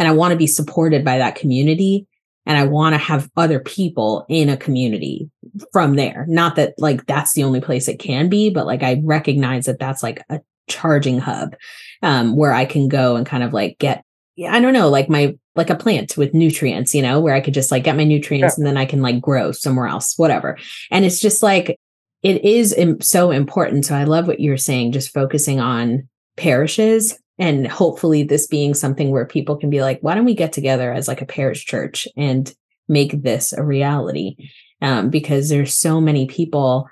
and 0.00 0.08
I 0.08 0.12
want 0.12 0.32
to 0.32 0.38
be 0.38 0.46
supported 0.46 1.04
by 1.04 1.18
that 1.18 1.34
community. 1.34 2.06
And 2.46 2.56
I 2.56 2.64
want 2.64 2.94
to 2.94 2.98
have 2.98 3.30
other 3.36 3.60
people 3.60 4.24
in 4.30 4.48
a 4.48 4.56
community 4.56 5.30
from 5.72 5.94
there. 5.94 6.24
Not 6.26 6.56
that 6.56 6.72
like 6.78 7.04
that's 7.04 7.34
the 7.34 7.44
only 7.44 7.60
place 7.60 7.86
it 7.86 7.98
can 7.98 8.30
be, 8.30 8.48
but 8.48 8.64
like 8.64 8.82
I 8.82 9.02
recognize 9.04 9.66
that 9.66 9.78
that's 9.78 10.02
like 10.02 10.24
a 10.30 10.40
charging 10.66 11.18
hub 11.18 11.54
um, 12.02 12.34
where 12.34 12.54
I 12.54 12.64
can 12.64 12.88
go 12.88 13.16
and 13.16 13.26
kind 13.26 13.42
of 13.42 13.52
like 13.52 13.76
get 13.78 14.02
I 14.48 14.58
don't 14.58 14.72
know, 14.72 14.88
like 14.88 15.10
my 15.10 15.36
like 15.54 15.68
a 15.68 15.76
plant 15.76 16.16
with 16.16 16.32
nutrients, 16.32 16.94
you 16.94 17.02
know, 17.02 17.20
where 17.20 17.34
I 17.34 17.42
could 17.42 17.52
just 17.52 17.70
like 17.70 17.84
get 17.84 17.96
my 17.96 18.04
nutrients 18.04 18.56
and 18.56 18.66
then 18.66 18.78
I 18.78 18.86
can 18.86 19.02
like 19.02 19.20
grow 19.20 19.52
somewhere 19.52 19.86
else, 19.86 20.16
whatever. 20.16 20.56
And 20.90 21.04
it's 21.04 21.20
just 21.20 21.42
like 21.42 21.78
it 22.22 22.42
is 22.42 22.72
Im- 22.72 23.02
so 23.02 23.32
important. 23.32 23.84
So 23.84 23.94
I 23.94 24.04
love 24.04 24.26
what 24.26 24.40
you're 24.40 24.56
saying, 24.56 24.92
just 24.92 25.12
focusing 25.12 25.60
on 25.60 26.08
parishes 26.38 27.18
and 27.40 27.66
hopefully 27.66 28.22
this 28.22 28.46
being 28.46 28.74
something 28.74 29.10
where 29.10 29.24
people 29.24 29.56
can 29.56 29.70
be 29.70 29.80
like, 29.80 29.98
why 30.02 30.14
don't 30.14 30.26
we 30.26 30.34
get 30.34 30.52
together 30.52 30.92
as 30.92 31.08
like 31.08 31.22
a 31.22 31.26
parish 31.26 31.64
church 31.64 32.06
and 32.16 32.54
make 32.86 33.22
this 33.22 33.54
a 33.54 33.64
reality? 33.64 34.36
Um, 34.82 35.08
because 35.08 35.48
there's 35.48 35.74
so 35.74 36.00
many 36.00 36.26
people 36.26 36.88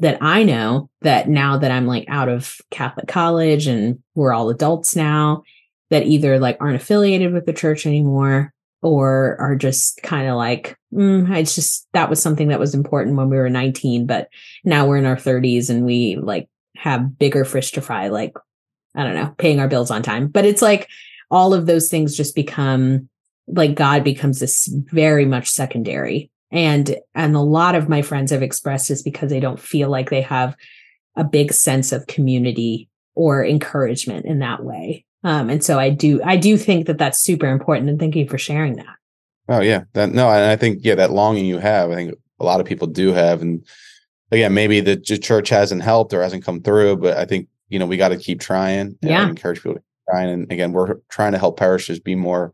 that 0.00 0.18
I 0.20 0.42
know 0.42 0.90
that 1.00 1.30
now 1.30 1.56
that 1.56 1.70
I'm 1.70 1.86
like 1.86 2.04
out 2.08 2.28
of 2.28 2.58
Catholic 2.70 3.08
college 3.08 3.66
and 3.66 3.98
we're 4.14 4.34
all 4.34 4.50
adults 4.50 4.94
now 4.94 5.42
that 5.88 6.04
either 6.04 6.38
like 6.38 6.58
aren't 6.60 6.76
affiliated 6.76 7.32
with 7.32 7.46
the 7.46 7.54
church 7.54 7.86
anymore 7.86 8.52
or 8.82 9.36
are 9.40 9.56
just 9.56 10.02
kind 10.02 10.28
of 10.28 10.36
like 10.36 10.76
mm, 10.92 11.34
it's 11.34 11.54
just 11.54 11.88
that 11.94 12.10
was 12.10 12.20
something 12.20 12.48
that 12.48 12.60
was 12.60 12.74
important 12.74 13.16
when 13.16 13.30
we 13.30 13.38
were 13.38 13.48
19 13.48 14.06
but 14.06 14.28
now 14.64 14.86
we're 14.86 14.98
in 14.98 15.06
our 15.06 15.16
30s 15.16 15.70
and 15.70 15.86
we 15.86 16.16
like 16.16 16.48
have 16.76 17.18
bigger 17.18 17.44
fish 17.44 17.72
to 17.72 17.80
fry 17.80 18.08
like 18.08 18.34
i 18.96 19.04
don't 19.04 19.14
know 19.14 19.34
paying 19.38 19.60
our 19.60 19.68
bills 19.68 19.90
on 19.90 20.02
time 20.02 20.28
but 20.28 20.44
it's 20.44 20.62
like 20.62 20.88
all 21.30 21.54
of 21.54 21.66
those 21.66 21.88
things 21.88 22.16
just 22.16 22.34
become 22.34 23.08
like 23.46 23.74
god 23.74 24.02
becomes 24.02 24.40
this 24.40 24.68
very 24.92 25.24
much 25.24 25.48
secondary 25.48 26.30
and 26.50 26.96
and 27.14 27.36
a 27.36 27.40
lot 27.40 27.74
of 27.74 27.88
my 27.88 28.02
friends 28.02 28.30
have 28.30 28.42
expressed 28.42 28.88
this 28.88 29.02
because 29.02 29.30
they 29.30 29.40
don't 29.40 29.60
feel 29.60 29.88
like 29.88 30.10
they 30.10 30.22
have 30.22 30.56
a 31.16 31.24
big 31.24 31.52
sense 31.52 31.92
of 31.92 32.06
community 32.06 32.88
or 33.14 33.44
encouragement 33.44 34.26
in 34.26 34.40
that 34.40 34.64
way 34.64 35.04
um, 35.26 35.50
and 35.50 35.64
so 35.64 35.76
I 35.76 35.90
do, 35.90 36.22
I 36.22 36.36
do 36.36 36.56
think 36.56 36.86
that 36.86 36.98
that's 36.98 37.20
super 37.20 37.48
important. 37.48 37.90
And 37.90 37.98
thank 37.98 38.14
you 38.14 38.28
for 38.28 38.38
sharing 38.38 38.76
that. 38.76 38.94
Oh 39.48 39.60
yeah, 39.60 39.82
that 39.92 40.12
no, 40.12 40.28
and 40.28 40.44
I 40.44 40.54
think 40.54 40.80
yeah, 40.82 40.94
that 40.94 41.10
longing 41.10 41.46
you 41.46 41.58
have, 41.58 41.90
I 41.90 41.96
think 41.96 42.14
a 42.38 42.44
lot 42.44 42.60
of 42.60 42.66
people 42.66 42.86
do 42.86 43.12
have, 43.12 43.42
and 43.42 43.66
again, 44.30 44.54
maybe 44.54 44.80
the 44.80 44.96
church 44.96 45.48
hasn't 45.48 45.82
helped 45.82 46.14
or 46.14 46.22
hasn't 46.22 46.44
come 46.44 46.62
through, 46.62 46.98
but 46.98 47.16
I 47.16 47.24
think 47.24 47.48
you 47.68 47.78
know 47.78 47.86
we 47.86 47.96
got 47.96 48.08
to 48.08 48.16
keep 48.16 48.40
trying. 48.40 48.98
Yeah, 49.02 49.28
encourage 49.28 49.58
people 49.58 49.74
to 49.74 49.82
try, 50.10 50.22
and 50.22 50.50
again, 50.50 50.72
we're 50.72 50.96
trying 51.08 51.32
to 51.32 51.38
help 51.38 51.58
parishes 51.58 52.00
be 52.00 52.14
more 52.14 52.52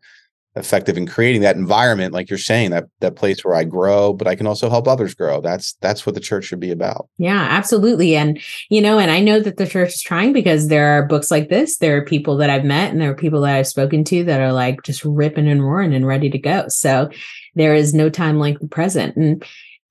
effective 0.55 0.99
in 0.99 1.07
creating 1.07 1.41
that 1.41 1.57
environment 1.57 2.13
like 2.13 2.29
you're 2.29 2.39
saying 2.39 2.71
that 2.71 2.85
that 3.01 3.17
place 3.17 3.43
where 3.43 3.55
i 3.55 3.65
grow 3.65 4.13
but 4.13 4.29
i 4.29 4.35
can 4.35 4.47
also 4.47 4.69
help 4.69 4.87
others 4.87 5.15
grow 5.15 5.41
that's 5.41 5.75
that's 5.81 6.05
what 6.05 6.15
the 6.15 6.21
church 6.21 6.45
should 6.45 6.61
be 6.61 6.71
about 6.71 7.09
yeah 7.17 7.47
absolutely 7.51 8.15
and 8.15 8.39
you 8.69 8.81
know 8.81 8.99
and 8.99 9.11
i 9.11 9.19
know 9.19 9.41
that 9.41 9.57
the 9.57 9.67
church 9.67 9.95
is 9.95 10.03
trying 10.03 10.33
because 10.33 10.69
there 10.69 10.89
are 10.89 11.07
books 11.07 11.31
like 11.31 11.49
this 11.49 11.79
there 11.79 11.97
are 11.97 12.05
people 12.05 12.37
that 12.37 12.51
i've 12.51 12.65
met 12.65 12.91
and 12.91 13.01
there 13.01 13.11
are 13.11 13.15
people 13.15 13.41
that 13.41 13.57
i've 13.57 13.67
spoken 13.67 14.05
to 14.05 14.25
that 14.25 14.41
are 14.41 14.53
like 14.53 14.83
just 14.83 15.03
ripping 15.05 15.49
and 15.49 15.65
roaring 15.65 15.95
and 15.95 16.07
ready 16.07 16.29
to 16.29 16.39
go 16.39 16.67
so 16.69 17.09
there 17.55 17.75
is 17.75 17.95
no 17.95 18.11
time 18.11 18.39
like 18.39 18.59
the 18.61 18.69
present 18.69 19.17
and 19.17 19.43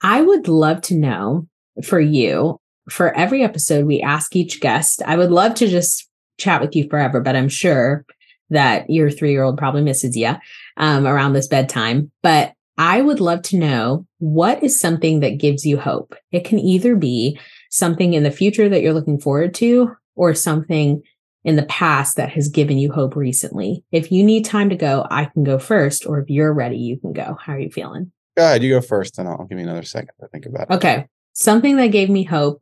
i 0.04 0.22
would 0.22 0.48
love 0.48 0.80
to 0.82 0.96
know 0.96 1.48
for 1.84 2.00
you 2.00 2.61
for 2.90 3.14
every 3.16 3.44
episode 3.44 3.86
we 3.86 4.02
ask 4.02 4.36
each 4.36 4.60
guest 4.60 5.02
i 5.06 5.16
would 5.16 5.32
love 5.32 5.54
to 5.54 5.68
just 5.68 6.10
chat 6.38 6.62
with 6.62 6.76
you 6.76 6.88
forever 6.90 7.22
but 7.22 7.36
i'm 7.36 7.50
sure 7.50 8.06
that 8.52 8.90
your 8.90 9.10
three 9.10 9.32
year 9.32 9.44
old 9.44 9.58
probably 9.58 9.82
misses 9.82 10.16
you 10.16 10.36
um, 10.78 11.08
around 11.08 11.34
this 11.34 11.48
bedtime. 11.48 12.12
But 12.22 12.54
I 12.78 13.02
would 13.02 13.20
love 13.20 13.42
to 13.44 13.58
know 13.58 14.06
what 14.20 14.64
is 14.64 14.80
something 14.80 15.22
that 15.22 15.40
gives 15.40 15.66
you 15.66 15.78
hope. 15.78 16.16
It 16.32 16.46
can 16.46 16.60
either 16.60 16.96
be 16.96 17.40
something 17.70 18.14
in 18.14 18.24
the 18.24 18.32
future 18.32 18.70
that 18.70 18.82
you're 18.82 18.94
looking 18.94 19.20
forward 19.20 19.54
to 19.56 19.96
or 20.16 20.34
something 20.36 21.02
in 21.44 21.56
the 21.56 21.64
past 21.64 22.18
that 22.18 22.30
has 22.30 22.50
given 22.50 22.78
you 22.78 22.92
hope 22.92 23.16
recently. 23.16 23.84
If 23.92 24.12
you 24.12 24.24
need 24.24 24.46
time 24.46 24.70
to 24.70 24.76
go, 24.76 25.08
I 25.10 25.26
can 25.26 25.44
go 25.44 25.58
first, 25.58 26.06
or 26.06 26.20
if 26.20 26.30
you're 26.30 26.54
ready, 26.54 26.78
you 26.78 27.00
can 27.00 27.14
go. 27.14 27.38
How 27.42 27.54
are 27.54 27.60
you 27.60 27.72
feeling? 27.72 28.12
Go 28.38 28.46
ahead, 28.46 28.64
you 28.64 28.70
go 28.70 28.82
first, 28.82 29.18
and 29.18 29.28
I'll 29.28 29.46
give 29.46 29.58
you 29.58 29.64
another 29.64 29.84
second 29.84 30.12
to 30.20 30.28
think 30.28 30.46
about 30.46 30.68
it. 30.70 30.74
Okay. 30.76 31.08
Something 31.34 31.78
that 31.78 31.88
gave 31.88 32.10
me 32.10 32.24
hope. 32.24 32.62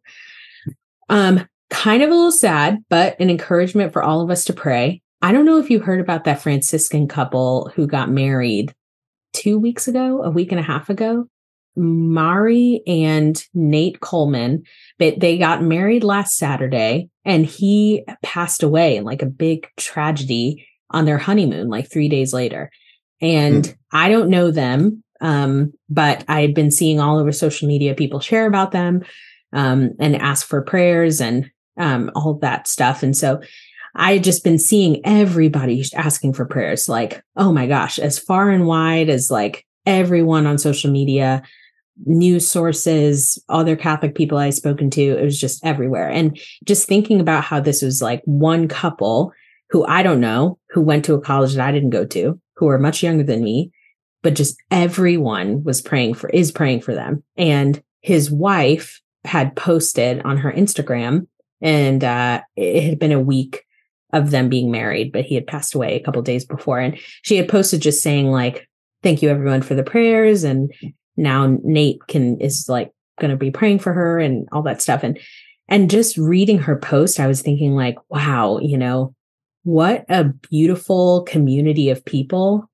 Um, 1.10 1.47
kind 1.69 2.03
of 2.03 2.10
a 2.10 2.13
little 2.13 2.32
sad, 2.32 2.84
but 2.89 3.19
an 3.19 3.29
encouragement 3.29 3.93
for 3.93 4.03
all 4.03 4.21
of 4.21 4.29
us 4.29 4.45
to 4.45 4.53
pray. 4.53 5.01
I 5.21 5.32
don't 5.32 5.45
know 5.45 5.58
if 5.58 5.69
you 5.69 5.79
heard 5.79 5.99
about 5.99 6.23
that 6.23 6.41
Franciscan 6.41 7.08
couple 7.08 7.71
who 7.75 7.88
got 7.88 8.10
married 8.10 8.73
two 9.34 9.60
weeks 9.60 9.88
ago, 9.88 10.23
a 10.23 10.29
week 10.29 10.51
and 10.51 10.60
a 10.60 10.63
half 10.63 10.89
ago. 10.89 11.27
Mari 11.75 12.82
and 12.88 13.41
Nate 13.53 13.99
Coleman, 13.99 14.63
but 14.97 15.19
they 15.19 15.38
got 15.38 15.63
married 15.63 16.03
last 16.03 16.36
Saturday 16.38 17.10
and 17.23 17.45
he 17.45 18.03
passed 18.23 18.63
away 18.63 18.97
in 18.97 19.03
like 19.03 19.21
a 19.21 19.27
big 19.27 19.67
tragedy 19.77 20.67
on 20.89 21.05
their 21.05 21.17
honeymoon, 21.17 21.69
like 21.69 21.89
three 21.89 22.10
days 22.10 22.34
later. 22.34 22.69
And 23.21 23.63
mm. 23.63 23.75
I 23.91 24.10
don't 24.10 24.29
know 24.29 24.51
them. 24.51 25.03
Um, 25.21 25.73
but 25.89 26.23
I 26.27 26.41
had 26.41 26.53
been 26.53 26.71
seeing 26.71 26.99
all 26.99 27.17
over 27.17 27.32
social 27.32 27.67
media 27.67 27.95
people 27.95 28.19
share 28.19 28.47
about 28.47 28.71
them 28.71 29.03
um, 29.53 29.91
and 29.99 30.15
ask 30.15 30.47
for 30.47 30.62
prayers 30.62 31.19
and 31.19 31.49
um, 31.77 32.12
all 32.15 32.36
that 32.36 32.67
stuff. 32.67 33.03
And 33.03 33.15
so 33.15 33.41
I 33.95 34.13
had 34.13 34.23
just 34.23 34.43
been 34.43 34.60
seeing 34.60 35.01
everybody 35.05 35.84
asking 35.95 36.34
for 36.34 36.45
prayers, 36.45 36.88
like, 36.88 37.23
oh 37.36 37.51
my 37.51 37.67
gosh, 37.67 37.99
as 37.99 38.19
far 38.19 38.49
and 38.49 38.67
wide 38.67 39.10
as 39.10 39.32
like 39.32 39.65
everyone 39.86 40.45
on 40.45 40.58
social 40.58 40.91
media, 40.91 41.41
news 42.05 42.47
sources, 42.47 43.43
other 43.49 43.75
Catholic 43.75 44.15
people 44.15 44.38
I've 44.38 44.53
spoken 44.53 44.89
to, 44.91 45.01
it 45.01 45.23
was 45.23 45.39
just 45.39 45.65
everywhere. 45.65 46.10
And 46.10 46.39
just 46.63 46.88
thinking 46.88 47.19
about 47.19 47.43
how 47.43 47.60
this 47.60 47.82
was 47.82 48.01
like 48.01 48.21
one 48.25 48.67
couple 48.67 49.34
who 49.69 49.86
I 49.86 50.03
don't 50.03 50.21
know, 50.21 50.60
who 50.69 50.82
went 50.82 51.05
to 51.05 51.13
a 51.13 51.21
college 51.21 51.55
that 51.55 51.67
I 51.67 51.71
didn't 51.71 51.91
go 51.91 52.05
to, 52.05 52.39
who 52.55 52.67
are 52.69 52.79
much 52.79 53.03
younger 53.03 53.23
than 53.23 53.43
me, 53.43 53.71
but 54.21 54.36
just 54.36 54.58
everyone 54.71 55.63
was 55.63 55.82
praying 55.82 56.13
for, 56.15 56.29
is 56.29 56.51
praying 56.51 56.82
for 56.82 56.93
them. 56.93 57.23
And 57.38 57.82
his 58.01 58.29
wife 58.32 59.01
had 59.23 59.55
posted 59.55 60.21
on 60.23 60.38
her 60.38 60.51
Instagram, 60.51 61.27
and 61.62 62.03
uh, 62.03 62.41
it 62.55 62.84
had 62.84 62.99
been 62.99 63.12
a 63.12 63.19
week 63.19 63.65
of 64.13 64.32
them 64.32 64.49
being 64.49 64.71
married, 64.71 65.12
but 65.12 65.25
he 65.25 65.36
had 65.36 65.47
passed 65.47 65.75
away 65.75 65.95
a 65.95 66.03
couple 66.03 66.21
days 66.21 66.45
before. 66.45 66.79
And 66.79 66.97
she 67.21 67.38
had 67.38 67.49
posted 67.49 67.82
just 67.82 68.01
saying, 68.01 68.32
like, 68.32 68.67
thank 69.03 69.21
you 69.21 69.29
everyone 69.29 69.62
for 69.62 69.75
the 69.75 69.84
prayers. 69.84 70.43
And 70.43 70.73
now 71.15 71.58
Nate 71.63 71.99
can 72.08 72.39
is 72.39 72.67
like 72.67 72.91
gonna 73.19 73.36
be 73.36 73.51
praying 73.51 73.79
for 73.79 73.93
her 73.93 74.19
and 74.19 74.47
all 74.51 74.63
that 74.63 74.82
stuff. 74.82 75.03
And 75.03 75.19
and 75.67 75.89
just 75.89 76.17
reading 76.17 76.58
her 76.60 76.75
post, 76.75 77.19
I 77.19 77.27
was 77.27 77.41
thinking, 77.41 77.75
like, 77.75 77.97
wow, 78.10 78.58
you 78.58 78.77
know, 78.77 79.13
what 79.63 80.03
a 80.10 80.23
beautiful 80.23 81.23
community 81.23 81.91
of 81.91 82.03
people, 82.03 82.68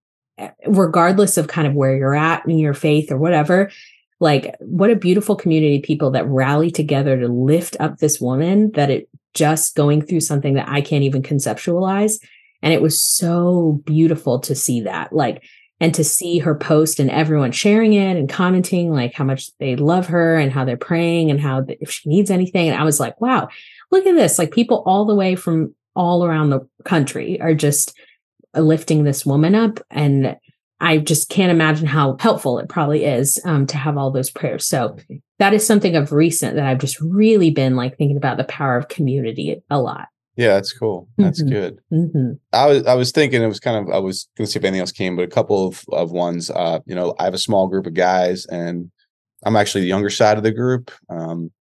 regardless 0.67 1.37
of 1.37 1.47
kind 1.47 1.67
of 1.67 1.73
where 1.73 1.95
you're 1.95 2.15
at 2.15 2.45
in 2.45 2.57
your 2.57 2.73
faith 2.73 3.11
or 3.11 3.17
whatever. 3.17 3.71
Like, 4.19 4.55
what 4.59 4.89
a 4.89 4.95
beautiful 4.95 5.35
community 5.35 5.77
of 5.77 5.83
people 5.83 6.11
that 6.11 6.27
rally 6.27 6.71
together 6.71 7.19
to 7.19 7.27
lift 7.27 7.75
up 7.79 7.97
this 7.97 8.19
woman 8.19 8.71
that 8.71 8.89
it 8.89 9.09
just 9.33 9.75
going 9.75 10.01
through 10.01 10.21
something 10.21 10.53
that 10.53 10.69
I 10.69 10.81
can't 10.81 11.03
even 11.03 11.21
conceptualize. 11.21 12.19
And 12.61 12.73
it 12.73 12.81
was 12.81 13.01
so 13.01 13.81
beautiful 13.85 14.39
to 14.39 14.55
see 14.55 14.81
that. 14.81 15.11
Like, 15.11 15.43
and 15.79 15.93
to 15.93 16.03
see 16.03 16.39
her 16.39 16.55
post 16.55 16.99
and 16.99 17.11
everyone 17.11 17.51
sharing 17.51 17.93
it 17.93 18.15
and 18.15 18.29
commenting 18.29 18.91
like 18.91 19.13
how 19.13 19.25
much 19.25 19.55
they 19.57 19.75
love 19.75 20.07
her 20.07 20.37
and 20.37 20.51
how 20.51 20.63
they're 20.63 20.77
praying 20.77 21.29
and 21.29 21.39
how 21.39 21.65
if 21.67 21.91
she 21.91 22.09
needs 22.09 22.31
anything. 22.31 22.69
And 22.69 22.79
I 22.79 22.85
was 22.85 22.99
like, 22.99 23.19
wow, 23.19 23.49
look 23.91 24.05
at 24.05 24.15
this. 24.15 24.39
Like 24.39 24.51
people 24.51 24.83
all 24.85 25.05
the 25.05 25.15
way 25.15 25.35
from 25.35 25.75
all 25.95 26.25
around 26.25 26.49
the 26.49 26.67
country 26.85 27.41
are 27.41 27.53
just 27.53 27.93
lifting 28.61 29.03
this 29.03 29.25
woman 29.25 29.55
up. 29.55 29.79
And 29.89 30.37
I 30.79 30.97
just 30.97 31.29
can't 31.29 31.51
imagine 31.51 31.87
how 31.87 32.17
helpful 32.19 32.59
it 32.59 32.69
probably 32.69 33.05
is 33.05 33.39
um, 33.45 33.65
to 33.67 33.77
have 33.77 33.97
all 33.97 34.11
those 34.11 34.29
prayers. 34.29 34.65
So 34.65 34.97
that 35.39 35.53
is 35.53 35.65
something 35.65 35.95
of 35.95 36.11
recent 36.11 36.55
that 36.55 36.65
I've 36.65 36.79
just 36.79 36.99
really 36.99 37.49
been 37.49 37.75
like 37.75 37.97
thinking 37.97 38.17
about 38.17 38.37
the 38.37 38.43
power 38.43 38.77
of 38.77 38.89
community 38.89 39.61
a 39.69 39.79
lot. 39.79 40.07
Yeah, 40.35 40.55
that's 40.55 40.73
cool. 40.73 41.07
That's 41.17 41.41
mm-hmm. 41.41 41.53
good. 41.53 41.79
Mm-hmm. 41.93 42.33
I 42.51 42.65
was 42.65 42.85
I 42.85 42.93
was 42.93 43.11
thinking 43.13 43.41
it 43.41 43.47
was 43.47 43.61
kind 43.61 43.77
of 43.77 43.93
I 43.93 43.99
was 43.99 44.27
going 44.37 44.45
to 44.45 44.51
see 44.51 44.59
if 44.59 44.65
anything 44.65 44.81
else 44.81 44.91
came, 44.91 45.15
but 45.15 45.23
a 45.23 45.29
couple 45.29 45.65
of 45.65 45.85
of 45.93 46.11
ones. 46.11 46.49
Uh, 46.49 46.79
you 46.85 46.93
know, 46.93 47.15
I 47.19 47.23
have 47.23 47.33
a 47.33 47.39
small 47.39 47.67
group 47.67 47.87
of 47.87 47.93
guys, 47.93 48.45
and 48.47 48.91
I'm 49.45 49.55
actually 49.55 49.81
the 49.81 49.87
younger 49.87 50.09
side 50.09 50.37
of 50.37 50.43
the 50.43 50.51
group. 50.51 50.91
Um, 51.09 51.51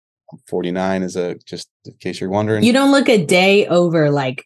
49 0.48 1.04
is 1.04 1.14
a 1.14 1.36
just 1.46 1.68
in 1.84 1.94
case 2.00 2.20
you're 2.20 2.30
wondering. 2.30 2.64
You 2.64 2.72
don't 2.72 2.90
look 2.90 3.08
a 3.08 3.24
day 3.24 3.68
over 3.68 4.10
like 4.10 4.44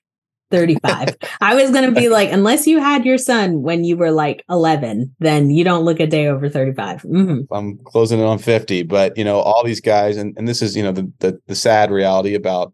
35. 0.51 1.17
I 1.41 1.55
was 1.55 1.71
going 1.71 1.93
to 1.93 1.99
be 1.99 2.09
like, 2.09 2.31
unless 2.33 2.67
you 2.67 2.81
had 2.81 3.05
your 3.05 3.19
son 3.19 3.63
when 3.63 3.85
you 3.85 3.97
were 3.97 4.11
like 4.11 4.45
11, 4.49 5.15
then 5.19 5.51
you 5.51 5.65
don't 5.65 5.85
look 5.85 6.01
a 6.01 6.07
day 6.07 6.27
over 6.29 6.49
35. 6.49 7.03
Mm-hmm. 7.03 7.53
I'm 7.53 7.79
closing 7.85 8.21
it 8.21 8.25
on 8.25 8.39
50, 8.39 8.83
but 8.85 9.17
you 9.17 9.25
know, 9.25 9.41
all 9.41 9.65
these 9.65 9.81
guys, 9.81 10.17
and, 10.17 10.37
and 10.37 10.49
this 10.49 10.63
is, 10.63 10.77
you 10.77 10.83
know, 10.83 10.93
the, 10.93 11.11
the, 11.19 11.41
the 11.47 11.55
sad 11.55 11.91
reality 11.91 12.35
about 12.35 12.73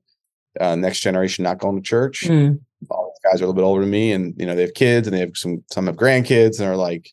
uh, 0.61 0.77
next 0.77 1.01
generation 1.01 1.43
not 1.43 1.59
going 1.59 1.77
to 1.77 1.83
church. 1.83 2.25
Mm. 2.27 2.61
All 2.91 3.13
these 3.13 3.33
guys 3.33 3.41
are 3.41 3.45
a 3.45 3.49
little 3.49 3.55
bit 3.55 3.67
older 3.67 3.81
than 3.81 3.91
me 3.91 4.13
and, 4.13 4.35
you 4.39 4.47
know, 4.47 4.55
they 4.55 4.63
have 4.63 4.75
kids 4.75 5.07
and 5.07 5.15
they 5.15 5.21
have 5.21 5.37
some, 5.37 5.65
some 5.71 5.87
have 5.87 5.97
grandkids 5.97 6.61
and 6.61 6.69
are 6.69 6.77
like, 6.77 7.11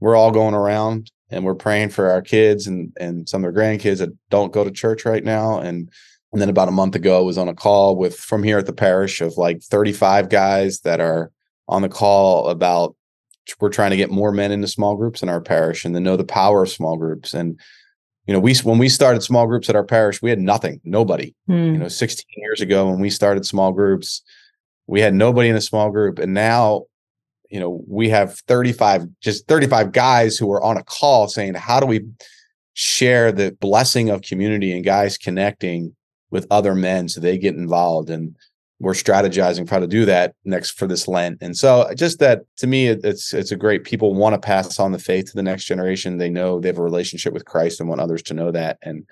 we're 0.00 0.16
all 0.16 0.30
going 0.30 0.54
around 0.54 1.10
and 1.30 1.44
we're 1.44 1.54
praying 1.54 1.88
for 1.88 2.10
our 2.10 2.22
kids 2.22 2.66
and, 2.66 2.92
and 3.00 3.28
some 3.28 3.44
of 3.44 3.52
their 3.52 3.62
grandkids 3.62 3.98
that 3.98 4.10
don't 4.30 4.52
go 4.52 4.62
to 4.62 4.70
church 4.70 5.04
right 5.04 5.24
now. 5.24 5.58
And, 5.58 5.90
and 6.36 6.42
then 6.42 6.50
about 6.50 6.68
a 6.68 6.72
month 6.72 6.94
ago, 6.94 7.16
I 7.16 7.22
was 7.22 7.38
on 7.38 7.48
a 7.48 7.54
call 7.54 7.96
with 7.96 8.14
from 8.14 8.42
here 8.42 8.58
at 8.58 8.66
the 8.66 8.74
parish 8.74 9.22
of 9.22 9.38
like 9.38 9.62
35 9.62 10.28
guys 10.28 10.80
that 10.80 11.00
are 11.00 11.32
on 11.66 11.80
the 11.80 11.88
call 11.88 12.50
about 12.50 12.94
we're 13.58 13.70
trying 13.70 13.92
to 13.92 13.96
get 13.96 14.10
more 14.10 14.32
men 14.32 14.52
into 14.52 14.68
small 14.68 14.96
groups 14.96 15.22
in 15.22 15.30
our 15.30 15.40
parish 15.40 15.86
and 15.86 15.94
to 15.94 16.00
know 16.00 16.14
the 16.14 16.24
power 16.24 16.64
of 16.64 16.68
small 16.68 16.98
groups. 16.98 17.32
And 17.32 17.58
you 18.26 18.34
know, 18.34 18.38
we 18.38 18.54
when 18.56 18.76
we 18.76 18.90
started 18.90 19.22
small 19.22 19.46
groups 19.46 19.70
at 19.70 19.76
our 19.76 19.82
parish, 19.82 20.20
we 20.20 20.28
had 20.28 20.38
nothing, 20.38 20.78
nobody. 20.84 21.34
Mm. 21.48 21.72
You 21.72 21.78
know, 21.78 21.88
16 21.88 22.26
years 22.36 22.60
ago 22.60 22.90
when 22.90 23.00
we 23.00 23.08
started 23.08 23.46
small 23.46 23.72
groups, 23.72 24.20
we 24.86 25.00
had 25.00 25.14
nobody 25.14 25.48
in 25.48 25.56
a 25.56 25.62
small 25.62 25.90
group, 25.90 26.18
and 26.18 26.34
now 26.34 26.82
you 27.48 27.60
know 27.60 27.82
we 27.88 28.10
have 28.10 28.40
35 28.40 29.06
just 29.22 29.48
35 29.48 29.90
guys 29.92 30.36
who 30.36 30.52
are 30.52 30.62
on 30.62 30.76
a 30.76 30.84
call 30.84 31.28
saying 31.28 31.54
how 31.54 31.80
do 31.80 31.86
we 31.86 32.04
share 32.74 33.32
the 33.32 33.56
blessing 33.58 34.10
of 34.10 34.20
community 34.20 34.70
and 34.70 34.84
guys 34.84 35.16
connecting 35.16 35.96
with 36.30 36.46
other 36.50 36.74
men 36.74 37.08
so 37.08 37.20
they 37.20 37.38
get 37.38 37.54
involved 37.54 38.10
and 38.10 38.36
we're 38.78 38.92
strategizing 38.92 39.68
how 39.68 39.78
to 39.78 39.86
do 39.86 40.04
that 40.04 40.34
next 40.44 40.72
for 40.72 40.86
this 40.86 41.08
Lent. 41.08 41.38
And 41.40 41.56
so 41.56 41.90
just 41.96 42.18
that 42.18 42.42
to 42.58 42.66
me, 42.66 42.88
it's 42.88 43.32
it's 43.32 43.50
a 43.50 43.56
great 43.56 43.84
people 43.84 44.14
want 44.14 44.34
to 44.34 44.38
pass 44.38 44.78
on 44.78 44.92
the 44.92 44.98
faith 44.98 45.26
to 45.26 45.34
the 45.34 45.42
next 45.42 45.64
generation. 45.64 46.18
They 46.18 46.28
know 46.28 46.60
they 46.60 46.68
have 46.68 46.78
a 46.78 46.82
relationship 46.82 47.32
with 47.32 47.46
Christ 47.46 47.80
and 47.80 47.88
want 47.88 48.00
others 48.00 48.22
to 48.24 48.34
know 48.34 48.50
that. 48.50 48.78
And 48.82 49.06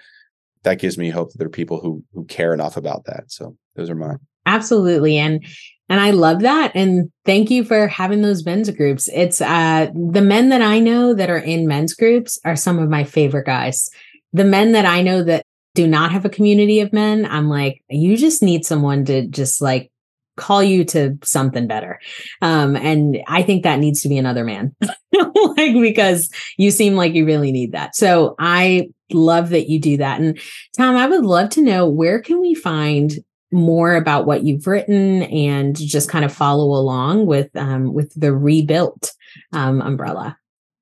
that 0.64 0.78
gives 0.78 0.98
me 0.98 1.10
hope 1.10 1.32
that 1.32 1.38
there 1.38 1.46
are 1.46 1.50
people 1.50 1.80
who 1.80 2.04
who 2.12 2.24
care 2.26 2.52
enough 2.52 2.76
about 2.76 3.04
that. 3.06 3.24
So 3.28 3.56
those 3.74 3.88
are 3.88 3.94
mine. 3.94 4.18
Absolutely. 4.44 5.16
And 5.16 5.44
and 5.88 6.00
I 6.00 6.10
love 6.10 6.40
that. 6.40 6.72
And 6.74 7.10
thank 7.24 7.50
you 7.50 7.64
for 7.64 7.88
having 7.88 8.20
those 8.20 8.44
men's 8.44 8.70
groups. 8.70 9.08
It's 9.14 9.40
uh 9.40 9.90
the 9.94 10.22
men 10.22 10.50
that 10.50 10.62
I 10.62 10.78
know 10.78 11.14
that 11.14 11.30
are 11.30 11.38
in 11.38 11.66
men's 11.66 11.94
groups 11.94 12.38
are 12.44 12.56
some 12.56 12.78
of 12.78 12.90
my 12.90 13.04
favorite 13.04 13.46
guys. 13.46 13.88
The 14.34 14.44
men 14.44 14.72
that 14.72 14.84
I 14.84 15.00
know 15.00 15.22
that 15.22 15.46
do 15.74 15.86
not 15.86 16.12
have 16.12 16.24
a 16.24 16.30
community 16.30 16.80
of 16.80 16.92
men, 16.92 17.26
I'm 17.26 17.48
like, 17.48 17.82
you 17.88 18.16
just 18.16 18.42
need 18.42 18.64
someone 18.64 19.04
to 19.06 19.26
just 19.26 19.60
like 19.60 19.90
call 20.36 20.62
you 20.62 20.84
to 20.84 21.16
something 21.22 21.66
better. 21.66 22.00
Um, 22.42 22.76
and 22.76 23.18
I 23.28 23.42
think 23.42 23.62
that 23.62 23.78
needs 23.78 24.02
to 24.02 24.08
be 24.08 24.18
another 24.18 24.44
man, 24.44 24.74
like, 25.12 25.74
because 25.74 26.30
you 26.56 26.70
seem 26.70 26.94
like 26.94 27.14
you 27.14 27.24
really 27.24 27.52
need 27.52 27.72
that. 27.72 27.94
So 27.94 28.34
I 28.38 28.88
love 29.12 29.50
that 29.50 29.68
you 29.68 29.80
do 29.80 29.96
that. 29.98 30.20
And 30.20 30.38
Tom, 30.76 30.96
I 30.96 31.06
would 31.06 31.24
love 31.24 31.50
to 31.50 31.62
know 31.62 31.88
where 31.88 32.20
can 32.20 32.40
we 32.40 32.54
find 32.54 33.12
more 33.52 33.94
about 33.94 34.26
what 34.26 34.42
you've 34.42 34.66
written 34.66 35.22
and 35.22 35.76
just 35.76 36.08
kind 36.08 36.24
of 36.24 36.32
follow 36.32 36.64
along 36.64 37.26
with 37.26 37.54
um, 37.54 37.92
with 37.92 38.12
the 38.20 38.34
rebuilt 38.34 39.12
um, 39.52 39.80
umbrella 39.80 40.36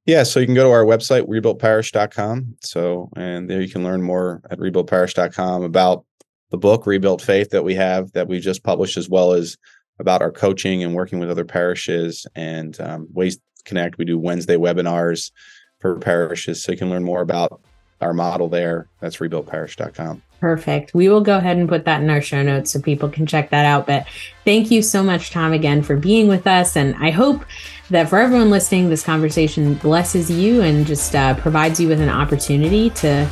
yeah, 0.06 0.24
so 0.24 0.40
you 0.40 0.46
can 0.46 0.54
go 0.54 0.64
to 0.64 0.70
our 0.70 0.84
website, 0.84 1.28
rebuiltparish.com. 1.28 2.56
So, 2.60 3.08
and 3.16 3.48
there 3.48 3.60
you 3.60 3.68
can 3.68 3.84
learn 3.84 4.02
more 4.02 4.42
at 4.50 4.58
rebuiltparish.com 4.58 5.62
about 5.62 6.04
the 6.50 6.58
book, 6.58 6.86
Rebuilt 6.86 7.22
Faith, 7.22 7.50
that 7.50 7.64
we 7.64 7.74
have 7.74 8.12
that 8.12 8.28
we 8.28 8.40
just 8.40 8.64
published, 8.64 8.96
as 8.96 9.08
well 9.08 9.32
as 9.32 9.56
about 9.98 10.22
our 10.22 10.32
coaching 10.32 10.82
and 10.82 10.94
working 10.94 11.18
with 11.18 11.30
other 11.30 11.44
parishes 11.44 12.26
and 12.34 12.80
um, 12.80 13.06
ways 13.12 13.36
to 13.36 13.42
connect. 13.64 13.98
We 13.98 14.04
do 14.04 14.18
Wednesday 14.18 14.56
webinars 14.56 15.30
for 15.78 15.98
parishes. 15.98 16.62
So 16.62 16.72
you 16.72 16.78
can 16.78 16.90
learn 16.90 17.04
more 17.04 17.20
about 17.20 17.62
our 18.02 18.12
model 18.12 18.48
there. 18.48 18.88
That's 19.00 19.16
rebuiltparish.com. 19.16 20.22
Perfect. 20.40 20.92
We 20.92 21.08
will 21.08 21.20
go 21.20 21.36
ahead 21.36 21.56
and 21.56 21.68
put 21.68 21.84
that 21.84 22.02
in 22.02 22.10
our 22.10 22.20
show 22.20 22.42
notes 22.42 22.72
so 22.72 22.80
people 22.80 23.08
can 23.08 23.26
check 23.26 23.50
that 23.50 23.64
out. 23.64 23.86
But 23.86 24.08
thank 24.44 24.72
you 24.72 24.82
so 24.82 25.00
much, 25.00 25.30
Tom, 25.30 25.52
again 25.52 25.84
for 25.84 25.96
being 25.96 26.26
with 26.26 26.48
us. 26.48 26.76
And 26.76 26.96
I 26.96 27.10
hope 27.10 27.44
that 27.90 28.08
for 28.08 28.18
everyone 28.18 28.50
listening, 28.50 28.88
this 28.88 29.04
conversation 29.04 29.74
blesses 29.74 30.28
you 30.28 30.62
and 30.62 30.84
just 30.84 31.14
uh, 31.14 31.34
provides 31.36 31.78
you 31.78 31.86
with 31.86 32.00
an 32.00 32.08
opportunity 32.08 32.90
to, 32.90 33.28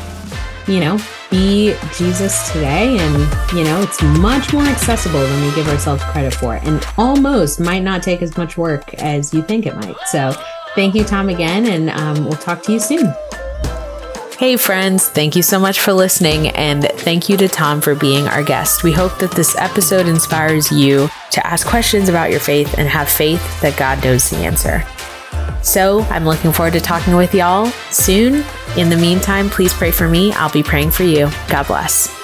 you 0.68 0.78
know, 0.78 1.00
be 1.30 1.74
Jesus 1.96 2.52
today. 2.52 2.96
And, 2.98 3.56
you 3.56 3.64
know, 3.64 3.83
it's 3.83 4.00
much 4.02 4.52
more 4.52 4.62
accessible 4.62 5.20
than 5.20 5.46
we 5.46 5.54
give 5.56 5.68
ourselves 5.68 6.04
credit 6.04 6.33
for, 6.33 6.54
and 6.62 6.87
almost 6.96 7.59
might 7.59 7.83
not 7.83 8.04
take 8.04 8.22
as 8.22 8.37
much 8.37 8.56
work 8.56 8.94
as 8.94 9.35
you 9.35 9.42
think 9.42 9.66
it 9.66 9.74
might. 9.74 9.96
So 10.06 10.33
thank 10.76 10.94
you, 10.94 11.02
Tom, 11.02 11.28
again. 11.28 11.66
And 11.66 11.90
um, 11.90 12.24
we'll 12.24 12.35
talk 12.35 12.62
to 12.64 12.72
you 12.72 12.78
soon. 12.78 13.12
Hey, 14.40 14.57
friends, 14.57 15.07
thank 15.07 15.37
you 15.37 15.42
so 15.42 15.61
much 15.61 15.81
for 15.81 15.92
listening, 15.92 16.48
and 16.48 16.83
thank 16.83 17.29
you 17.29 17.37
to 17.37 17.46
Tom 17.46 17.83
for 17.83 17.94
being 17.94 18.26
our 18.26 18.42
guest. 18.42 18.83
We 18.83 18.90
hope 18.90 19.18
that 19.18 19.33
this 19.33 19.55
episode 19.57 20.09
inspires 20.09 20.72
you 20.72 21.11
to 21.33 21.46
ask 21.46 21.66
questions 21.66 22.09
about 22.09 22.31
your 22.31 22.40
faith 22.40 22.79
and 22.79 22.88
have 22.88 23.11
faith 23.11 23.61
that 23.61 23.76
God 23.76 24.03
knows 24.03 24.31
the 24.31 24.38
answer. 24.38 24.83
So, 25.62 26.00
I'm 26.05 26.24
looking 26.24 26.53
forward 26.53 26.72
to 26.72 26.81
talking 26.81 27.16
with 27.16 27.35
y'all 27.35 27.66
soon. 27.90 28.42
In 28.79 28.88
the 28.88 28.96
meantime, 28.96 29.50
please 29.50 29.74
pray 29.74 29.90
for 29.90 30.09
me. 30.09 30.33
I'll 30.33 30.50
be 30.50 30.62
praying 30.62 30.92
for 30.92 31.03
you. 31.03 31.29
God 31.50 31.66
bless. 31.66 32.19